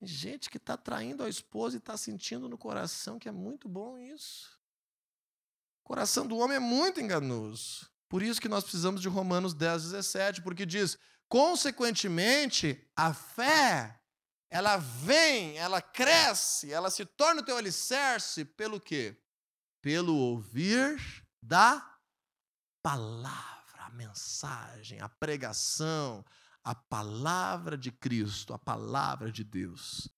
Gente 0.00 0.48
que 0.48 0.58
está 0.58 0.76
traindo 0.76 1.24
a 1.24 1.28
esposa 1.28 1.74
e 1.74 1.78
está 1.78 1.96
sentindo 1.96 2.48
no 2.48 2.56
coração 2.56 3.18
que 3.18 3.28
é 3.28 3.32
muito 3.32 3.68
bom 3.68 3.98
isso. 3.98 4.56
O 5.82 5.88
coração 5.88 6.28
do 6.28 6.36
homem 6.36 6.56
é 6.56 6.60
muito 6.60 7.00
enganoso. 7.00 7.90
Por 8.08 8.22
isso 8.22 8.40
que 8.40 8.48
nós 8.48 8.62
precisamos 8.62 9.00
de 9.00 9.08
Romanos 9.08 9.54
10, 9.54 9.90
17, 9.90 10.42
porque 10.42 10.64
diz: 10.64 10.96
consequentemente, 11.28 12.80
a 12.94 13.12
fé, 13.12 13.99
ela 14.50 14.76
vem, 14.76 15.56
ela 15.56 15.80
cresce, 15.80 16.72
ela 16.72 16.90
se 16.90 17.04
torna 17.04 17.40
o 17.40 17.44
teu 17.44 17.56
alicerce 17.56 18.44
pelo 18.44 18.80
quê? 18.80 19.16
Pelo 19.80 20.16
ouvir 20.16 21.00
da 21.40 21.96
palavra, 22.82 23.84
a 23.84 23.90
mensagem, 23.90 25.00
a 25.00 25.08
pregação, 25.08 26.24
a 26.64 26.74
palavra 26.74 27.78
de 27.78 27.92
Cristo, 27.92 28.52
a 28.52 28.58
palavra 28.58 29.30
de 29.30 29.44
Deus. 29.44 30.08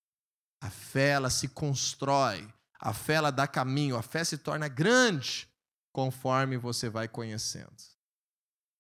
A 0.60 0.70
fé 0.70 1.10
ela 1.10 1.28
se 1.28 1.48
constrói, 1.48 2.52
a 2.80 2.94
fé 2.94 3.14
ela 3.14 3.30
dá 3.30 3.46
caminho, 3.46 3.96
a 3.96 4.02
fé 4.02 4.24
se 4.24 4.38
torna 4.38 4.66
grande 4.66 5.48
conforme 5.92 6.56
você 6.56 6.88
vai 6.88 7.06
conhecendo. 7.06 7.76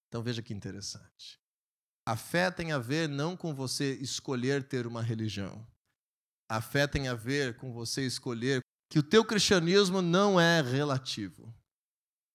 Então 0.08 0.22
veja 0.22 0.42
que 0.42 0.54
interessante. 0.54 1.41
A 2.04 2.16
fé 2.16 2.50
tem 2.50 2.72
a 2.72 2.78
ver 2.78 3.08
não 3.08 3.36
com 3.36 3.54
você 3.54 3.94
escolher 3.94 4.64
ter 4.64 4.86
uma 4.86 5.02
religião. 5.02 5.64
A 6.48 6.60
fé 6.60 6.86
tem 6.86 7.08
a 7.08 7.14
ver 7.14 7.56
com 7.56 7.72
você 7.72 8.02
escolher 8.04 8.60
que 8.90 8.98
o 8.98 9.02
teu 9.02 9.24
cristianismo 9.24 10.02
não 10.02 10.38
é 10.38 10.60
relativo. 10.60 11.54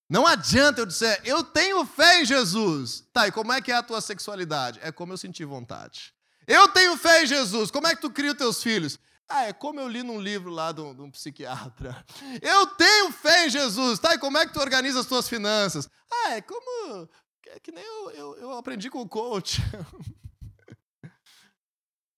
Não 0.09 0.25
adianta 0.25 0.81
eu 0.81 0.85
dizer, 0.85 1.21
eu 1.25 1.43
tenho 1.43 1.85
fé 1.85 2.21
em 2.21 2.25
Jesus. 2.25 3.03
Tá, 3.11 3.27
e 3.27 3.31
como 3.31 3.51
é 3.51 3.61
que 3.61 3.71
é 3.71 3.75
a 3.75 3.83
tua 3.83 3.99
sexualidade? 3.99 4.79
É 4.81 4.91
como 4.91 5.11
eu 5.11 5.17
senti 5.17 5.43
vontade. 5.43 6.13
Eu 6.47 6.69
tenho 6.69 6.95
fé 6.97 7.23
em 7.23 7.27
Jesus. 7.27 7.69
Como 7.69 7.87
é 7.87 7.95
que 7.95 8.01
tu 8.01 8.09
cria 8.09 8.31
os 8.31 8.37
teus 8.37 8.63
filhos? 8.63 8.97
Ah, 9.27 9.43
é 9.43 9.53
como 9.53 9.81
eu 9.81 9.87
li 9.89 10.01
num 10.01 10.21
livro 10.21 10.49
lá 10.49 10.71
de 10.71 10.79
um, 10.79 10.95
de 10.95 11.01
um 11.01 11.11
psiquiatra. 11.11 12.05
Eu 12.41 12.67
tenho 12.67 13.11
fé 13.11 13.47
em 13.47 13.49
Jesus. 13.49 13.99
Tá, 13.99 14.15
e 14.15 14.17
como 14.17 14.37
é 14.37 14.47
que 14.47 14.53
tu 14.53 14.61
organiza 14.61 15.01
as 15.01 15.05
tuas 15.05 15.27
finanças? 15.27 15.89
Ah, 16.09 16.35
é 16.35 16.41
como. 16.41 17.09
É 17.49 17.59
que 17.59 17.71
nem 17.71 17.83
eu, 17.83 18.11
eu, 18.11 18.35
eu 18.37 18.51
aprendi 18.53 18.89
com 18.89 19.01
o 19.01 19.09
coach. 19.09 19.61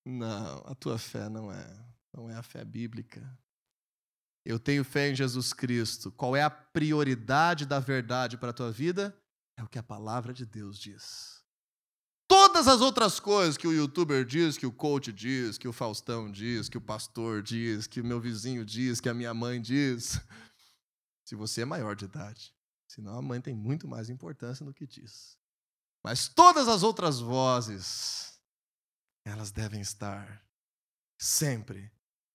Não, 0.06 0.64
a 0.66 0.74
tua 0.74 0.98
fé 0.98 1.30
não 1.30 1.52
é. 1.52 1.86
Não 2.12 2.30
é 2.30 2.36
a 2.36 2.42
fé 2.42 2.66
bíblica. 2.66 3.38
Eu 4.44 4.58
tenho 4.58 4.84
fé 4.84 5.10
em 5.10 5.16
Jesus 5.16 5.54
Cristo. 5.54 6.12
Qual 6.12 6.36
é 6.36 6.42
a 6.42 6.50
prioridade 6.50 7.66
da 7.66 7.80
verdade 7.80 8.38
para 8.38 8.50
a 8.50 8.54
tua 8.54 8.72
vida? 8.72 9.16
É 9.56 9.64
o 9.64 9.68
que 9.68 9.78
a 9.78 9.84
palavra 9.84 10.34
de 10.34 10.46
Deus 10.46 10.80
diz. 10.80 11.44
Todas 12.28 12.68
as 12.68 12.82
outras 12.82 13.20
coisas 13.20 13.58
que 13.58 13.68
o 13.68 13.74
youtuber 13.74 14.26
diz, 14.26 14.58
que 14.58 14.66
o 14.66 14.72
coach 14.72 15.12
diz, 15.12 15.58
que 15.58 15.68
o 15.68 15.74
Faustão 15.74 16.32
diz, 16.32 16.70
que 16.70 16.78
o 16.78 16.82
pastor 16.82 17.44
diz, 17.44 17.86
que 17.86 18.02
o 18.02 18.06
meu 18.06 18.20
vizinho 18.20 18.66
diz, 18.66 19.00
que 19.02 19.10
a 19.10 19.14
minha 19.14 19.34
mãe 19.34 19.62
diz. 19.62 20.20
Se 21.26 21.36
você 21.36 21.62
é 21.62 21.66
maior 21.66 21.96
de 21.96 22.06
idade. 22.06 22.54
Senão 22.90 23.18
a 23.18 23.22
mãe 23.22 23.40
tem 23.40 23.54
muito 23.54 23.88
mais 23.88 24.10
importância 24.10 24.66
no 24.66 24.74
que 24.74 24.88
diz. 24.88 25.38
Mas 26.04 26.28
todas 26.28 26.68
as 26.68 26.84
outras 26.84 27.20
vozes, 27.20 28.42
elas 29.26 29.52
devem 29.52 29.82
estar 29.82 30.44
sempre 31.20 31.92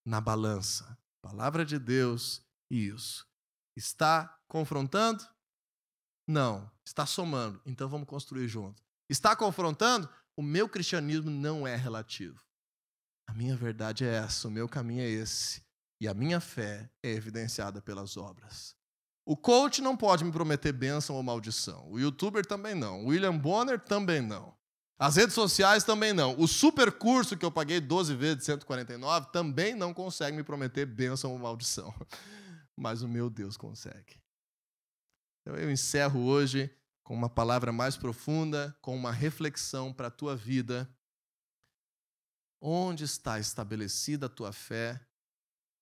na 0.06 0.20
balança 0.20 0.98
Palavra 1.24 1.64
de 1.64 1.78
Deus 1.78 2.42
e 2.70 2.88
isso. 2.88 3.26
Está 3.74 4.38
confrontando? 4.46 5.26
Não. 6.28 6.70
Está 6.84 7.06
somando. 7.06 7.62
Então 7.64 7.88
vamos 7.88 8.06
construir 8.06 8.46
junto. 8.46 8.82
Está 9.08 9.34
confrontando? 9.34 10.06
O 10.36 10.42
meu 10.42 10.68
cristianismo 10.68 11.30
não 11.30 11.66
é 11.66 11.76
relativo. 11.76 12.44
A 13.26 13.32
minha 13.32 13.56
verdade 13.56 14.04
é 14.04 14.16
essa, 14.16 14.48
o 14.48 14.50
meu 14.50 14.68
caminho 14.68 15.00
é 15.00 15.08
esse. 15.08 15.64
E 15.98 16.06
a 16.06 16.12
minha 16.12 16.40
fé 16.40 16.90
é 17.02 17.12
evidenciada 17.12 17.80
pelas 17.80 18.18
obras. 18.18 18.76
O 19.26 19.36
coach 19.36 19.80
não 19.80 19.96
pode 19.96 20.22
me 20.22 20.30
prometer 20.30 20.72
bênção 20.72 21.16
ou 21.16 21.22
maldição. 21.22 21.90
O 21.90 21.98
youtuber 21.98 22.44
também 22.44 22.74
não. 22.74 23.04
O 23.04 23.08
William 23.08 23.36
Bonner 23.36 23.80
também 23.80 24.20
não. 24.20 24.54
As 24.98 25.16
redes 25.16 25.34
sociais 25.34 25.82
também 25.82 26.12
não. 26.12 26.38
O 26.38 26.46
super 26.46 26.92
curso 26.92 27.36
que 27.36 27.44
eu 27.44 27.50
paguei 27.50 27.80
12 27.80 28.14
vezes 28.14 28.38
de 28.38 28.44
149 28.44 29.32
também 29.32 29.74
não 29.74 29.94
consegue 29.94 30.36
me 30.36 30.44
prometer 30.44 30.86
bênção 30.86 31.32
ou 31.32 31.38
maldição. 31.38 31.92
Mas 32.76 33.02
o 33.02 33.08
meu 33.08 33.30
Deus 33.30 33.56
consegue. 33.56 34.20
Então 35.40 35.58
eu 35.58 35.70
encerro 35.70 36.20
hoje 36.24 36.70
com 37.02 37.14
uma 37.14 37.28
palavra 37.28 37.72
mais 37.72 37.96
profunda, 37.96 38.76
com 38.80 38.94
uma 38.96 39.12
reflexão 39.12 39.92
para 39.92 40.08
a 40.08 40.10
tua 40.10 40.36
vida. 40.36 40.88
Onde 42.60 43.04
está 43.04 43.38
estabelecida 43.38 44.26
a 44.26 44.30
tua 44.30 44.52
fé? 44.52 45.00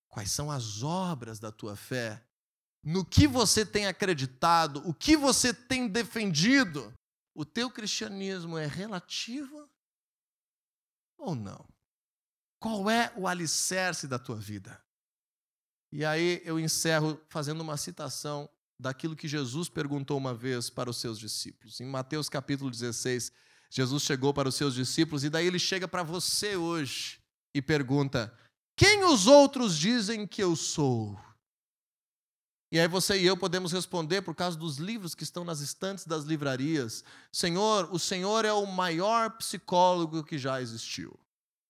Quais 0.09 0.31
são 0.31 0.51
as 0.51 0.83
obras 0.83 1.39
da 1.39 1.53
tua 1.53 1.77
fé? 1.77 2.23
No 2.83 3.05
que 3.05 3.27
você 3.27 3.65
tem 3.65 3.87
acreditado? 3.87 4.83
O 4.89 4.93
que 4.93 5.17
você 5.17 5.55
tem 5.55 5.87
defendido? 5.87 6.93
o 7.35 7.45
teu 7.45 7.71
cristianismo 7.71 8.59
é 8.59 8.67
relativo 8.67 9.69
ou 11.17 11.35
não? 11.35 11.67
Qual 12.59 12.89
é 12.91 13.13
o 13.17 13.27
alicerce 13.27 14.07
da 14.07 14.19
tua 14.19 14.37
vida? 14.37 14.81
E 15.91 16.05
aí 16.05 16.41
eu 16.45 16.59
encerro 16.59 17.21
fazendo 17.29 17.61
uma 17.61 17.77
citação 17.77 18.49
daquilo 18.79 19.17
que 19.17 19.29
Jesus 19.29 19.69
perguntou 19.69 20.17
uma 20.17 20.35
vez 20.35 20.71
para 20.71 20.91
os 20.91 20.99
seus 20.99 21.19
discípulos. 21.19 21.81
Em 21.81 21.87
Mateus 21.87 22.29
capítulo 22.29 22.71
16, 22.71 23.33
Jesus 23.71 24.03
chegou 24.03 24.33
para 24.33 24.49
os 24.49 24.55
seus 24.55 24.75
discípulos 24.75 25.25
e 25.25 25.31
daí 25.31 25.47
ele 25.47 25.59
chega 25.59 25.89
para 25.89 26.03
você 26.03 26.57
hoje 26.57 27.21
e 27.55 27.61
pergunta: 27.61 28.37
Quem 28.77 29.05
os 29.05 29.27
outros 29.27 29.79
dizem 29.79 30.27
que 30.27 30.43
eu 30.43 30.57
sou? 30.57 31.19
E 32.73 32.81
aí 32.81 32.89
você 32.89 33.19
e 33.19 33.27
eu 33.27 33.37
podemos 33.37 33.71
responder 33.71 34.23
por 34.23 34.35
causa 34.35 34.57
dos 34.57 34.79
livros 34.79 35.15
que 35.15 35.23
estão 35.23 35.45
nas 35.45 35.61
estantes 35.61 36.07
das 36.07 36.25
livrarias. 36.25 37.05
Senhor, 37.31 37.87
o 37.93 37.99
Senhor 37.99 38.47
é 38.47 38.53
o 38.53 38.65
maior 38.65 39.33
psicólogo 39.33 40.25
que 40.25 40.39
já 40.39 40.59
existiu. 40.59 41.15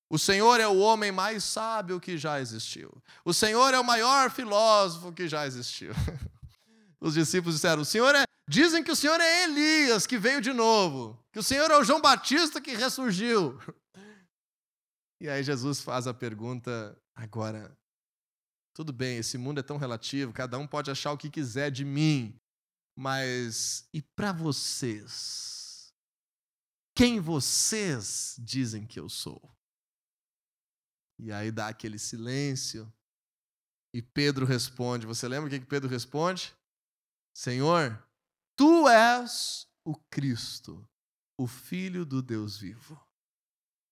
O 0.08 0.16
Senhor 0.16 0.60
é 0.60 0.68
o 0.68 0.78
homem 0.78 1.10
mais 1.10 1.42
sábio 1.42 1.98
que 1.98 2.16
já 2.16 2.40
existiu. 2.40 2.88
O 3.24 3.34
Senhor 3.34 3.74
é 3.74 3.80
o 3.80 3.84
maior 3.84 4.30
filósofo 4.30 5.12
que 5.12 5.26
já 5.26 5.44
existiu. 5.44 5.92
Os 7.00 7.14
discípulos 7.14 7.56
disseram: 7.56 7.82
"O 7.82 7.84
Senhor 7.84 8.14
é, 8.14 8.22
dizem 8.48 8.84
que 8.84 8.92
o 8.92 8.96
Senhor 8.96 9.20
é 9.20 9.42
Elias 9.42 10.06
que 10.06 10.16
veio 10.16 10.40
de 10.40 10.52
novo, 10.52 11.18
que 11.32 11.38
o 11.40 11.42
Senhor 11.42 11.68
é 11.68 11.76
o 11.76 11.82
João 11.82 12.00
Batista 12.00 12.60
que 12.60 12.76
ressurgiu". 12.76 13.58
E 15.20 15.28
aí 15.28 15.40
Jesus 15.44 15.80
faz 15.80 16.08
a 16.08 16.14
pergunta 16.14 16.96
agora: 17.14 17.72
tudo 18.74 18.92
bem, 18.92 19.18
esse 19.18 19.36
mundo 19.36 19.60
é 19.60 19.62
tão 19.62 19.76
relativo, 19.76 20.32
cada 20.32 20.58
um 20.58 20.66
pode 20.66 20.90
achar 20.90 21.12
o 21.12 21.18
que 21.18 21.30
quiser 21.30 21.70
de 21.70 21.84
mim, 21.84 22.38
mas 22.96 23.88
e 23.92 24.02
para 24.02 24.32
vocês? 24.32 25.94
Quem 26.94 27.20
vocês 27.20 28.36
dizem 28.38 28.86
que 28.86 29.00
eu 29.00 29.08
sou? 29.08 29.40
E 31.18 31.32
aí 31.32 31.50
dá 31.50 31.68
aquele 31.68 31.98
silêncio. 31.98 32.92
E 33.94 34.02
Pedro 34.02 34.44
responde. 34.44 35.06
Você 35.06 35.28
lembra 35.28 35.48
o 35.48 35.50
que 35.50 35.66
Pedro 35.66 35.88
responde? 35.88 36.54
Senhor, 37.34 38.02
tu 38.56 38.88
és 38.88 39.66
o 39.84 39.96
Cristo, 40.10 40.86
o 41.38 41.46
Filho 41.46 42.04
do 42.04 42.22
Deus 42.22 42.58
vivo. 42.58 43.00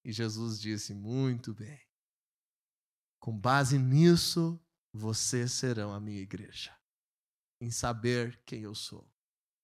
E 0.05 0.13
Jesus 0.13 0.61
disse: 0.61 0.95
Muito 0.95 1.55
bem. 1.55 1.81
Com 3.19 3.39
base 3.39 3.79
nisso, 3.79 4.59
vocês 4.93 5.53
serão 5.53 5.93
a 5.93 6.01
minha 6.01 6.21
igreja, 6.21 6.73
em 7.61 7.71
saber 7.71 8.41
quem 8.45 8.63
eu 8.63 8.75
sou. 8.75 9.09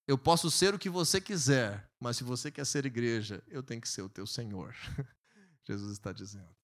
Eu 0.07 0.17
posso 0.17 0.49
ser 0.49 0.73
o 0.73 0.79
que 0.79 0.89
você 0.89 1.19
quiser, 1.19 1.89
mas 1.99 2.17
se 2.17 2.23
você 2.23 2.49
quer 2.49 2.65
ser 2.65 2.85
igreja, 2.85 3.43
eu 3.47 3.61
tenho 3.61 3.81
que 3.81 3.89
ser 3.89 4.01
o 4.01 4.09
teu 4.09 4.25
Senhor. 4.25 4.73
Jesus 5.67 5.91
está 5.91 6.13
dizendo. 6.13 6.55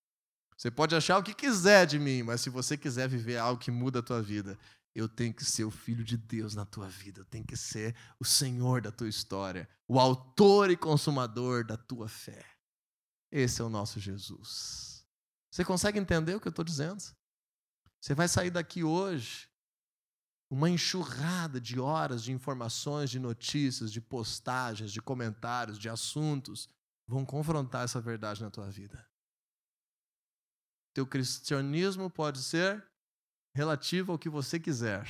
Você 0.57 0.72
pode 0.72 0.95
achar 0.95 1.18
o 1.18 1.24
que 1.24 1.34
quiser 1.34 1.86
de 1.86 1.99
mim, 1.99 2.24
mas 2.24 2.39
se 2.39 2.49
você 2.49 2.78
quiser 2.78 3.09
viver 3.09 3.38
algo 3.38 3.59
que 3.59 3.70
muda 3.70 3.99
a 3.99 4.03
tua 4.03 4.22
vida, 4.22 4.57
eu 4.95 5.09
tenho 5.09 5.34
que 5.34 5.43
ser 5.43 5.66
o 5.66 5.72
filho 5.72 6.03
de 6.05 6.16
Deus 6.16 6.55
na 6.55 6.66
tua 6.66 6.88
vida, 6.88 7.20
eu 7.20 7.26
tenho 7.26 7.45
que 7.45 7.57
ser 7.57 7.95
o 8.20 8.24
Senhor 8.24 8.82
da 8.82 8.91
tua 8.91 9.09
história, 9.09 9.68
o 9.88 9.99
autor 9.99 10.70
e 10.70 10.78
consumador 10.78 11.66
da 11.66 11.76
tua 11.76 12.07
fé. 12.07 12.45
Esse 13.32 13.61
é 13.61 13.66
o 13.66 13.70
nosso 13.70 13.99
Jesus. 13.99 15.05
Você 15.51 15.66
consegue 15.66 15.99
entender 15.99 16.36
o 16.36 16.39
que 16.39 16.47
eu 16.47 16.51
estou 16.51 16.64
dizendo? 16.64 17.03
Você 18.04 18.14
vai 18.14 18.28
sair 18.28 18.51
daqui 18.51 18.84
hoje 18.84 19.49
uma 20.49 20.70
enxurrada 20.70 21.60
de 21.62 21.80
horas 21.80 22.22
de 22.22 22.34
informações, 22.34 23.10
de 23.10 23.18
notícias, 23.18 23.93
de 23.93 24.01
postagens, 24.01 24.91
de 24.91 25.01
comentários, 25.01 25.80
de 25.80 25.88
assuntos 25.88 26.68
vão 27.08 27.26
confrontar 27.26 27.86
essa 27.86 28.01
verdade 28.01 28.41
na 28.41 28.51
tua 28.51 28.70
vida. 28.70 29.10
Teu 30.93 31.08
cristianismo 31.08 32.10
pode 32.10 32.43
ser 32.43 32.86
relativo 33.56 34.12
ao 34.12 34.20
que 34.20 34.28
você 34.28 34.60
quiser. 34.60 35.08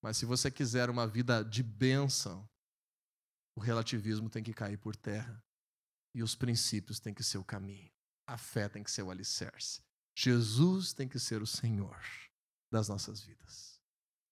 Mas 0.00 0.16
se 0.16 0.24
você 0.24 0.48
quiser 0.48 0.88
uma 0.88 1.08
vida 1.08 1.44
de 1.44 1.64
bênção, 1.64 2.48
o 3.56 3.60
relativismo 3.60 4.30
tem 4.30 4.44
que 4.44 4.54
cair 4.54 4.78
por 4.78 4.94
terra. 4.94 5.44
E 6.14 6.22
os 6.22 6.36
princípios 6.36 7.00
têm 7.00 7.12
que 7.12 7.24
ser 7.24 7.38
o 7.38 7.44
caminho. 7.44 7.90
A 8.28 8.38
fé 8.38 8.68
tem 8.68 8.84
que 8.84 8.92
ser 8.92 9.02
o 9.02 9.10
alicerce. 9.10 9.82
Jesus 10.14 10.92
tem 10.92 11.08
que 11.08 11.18
ser 11.18 11.42
o 11.42 11.46
Senhor 11.46 12.00
das 12.70 12.88
nossas 12.88 13.20
vidas. 13.22 13.69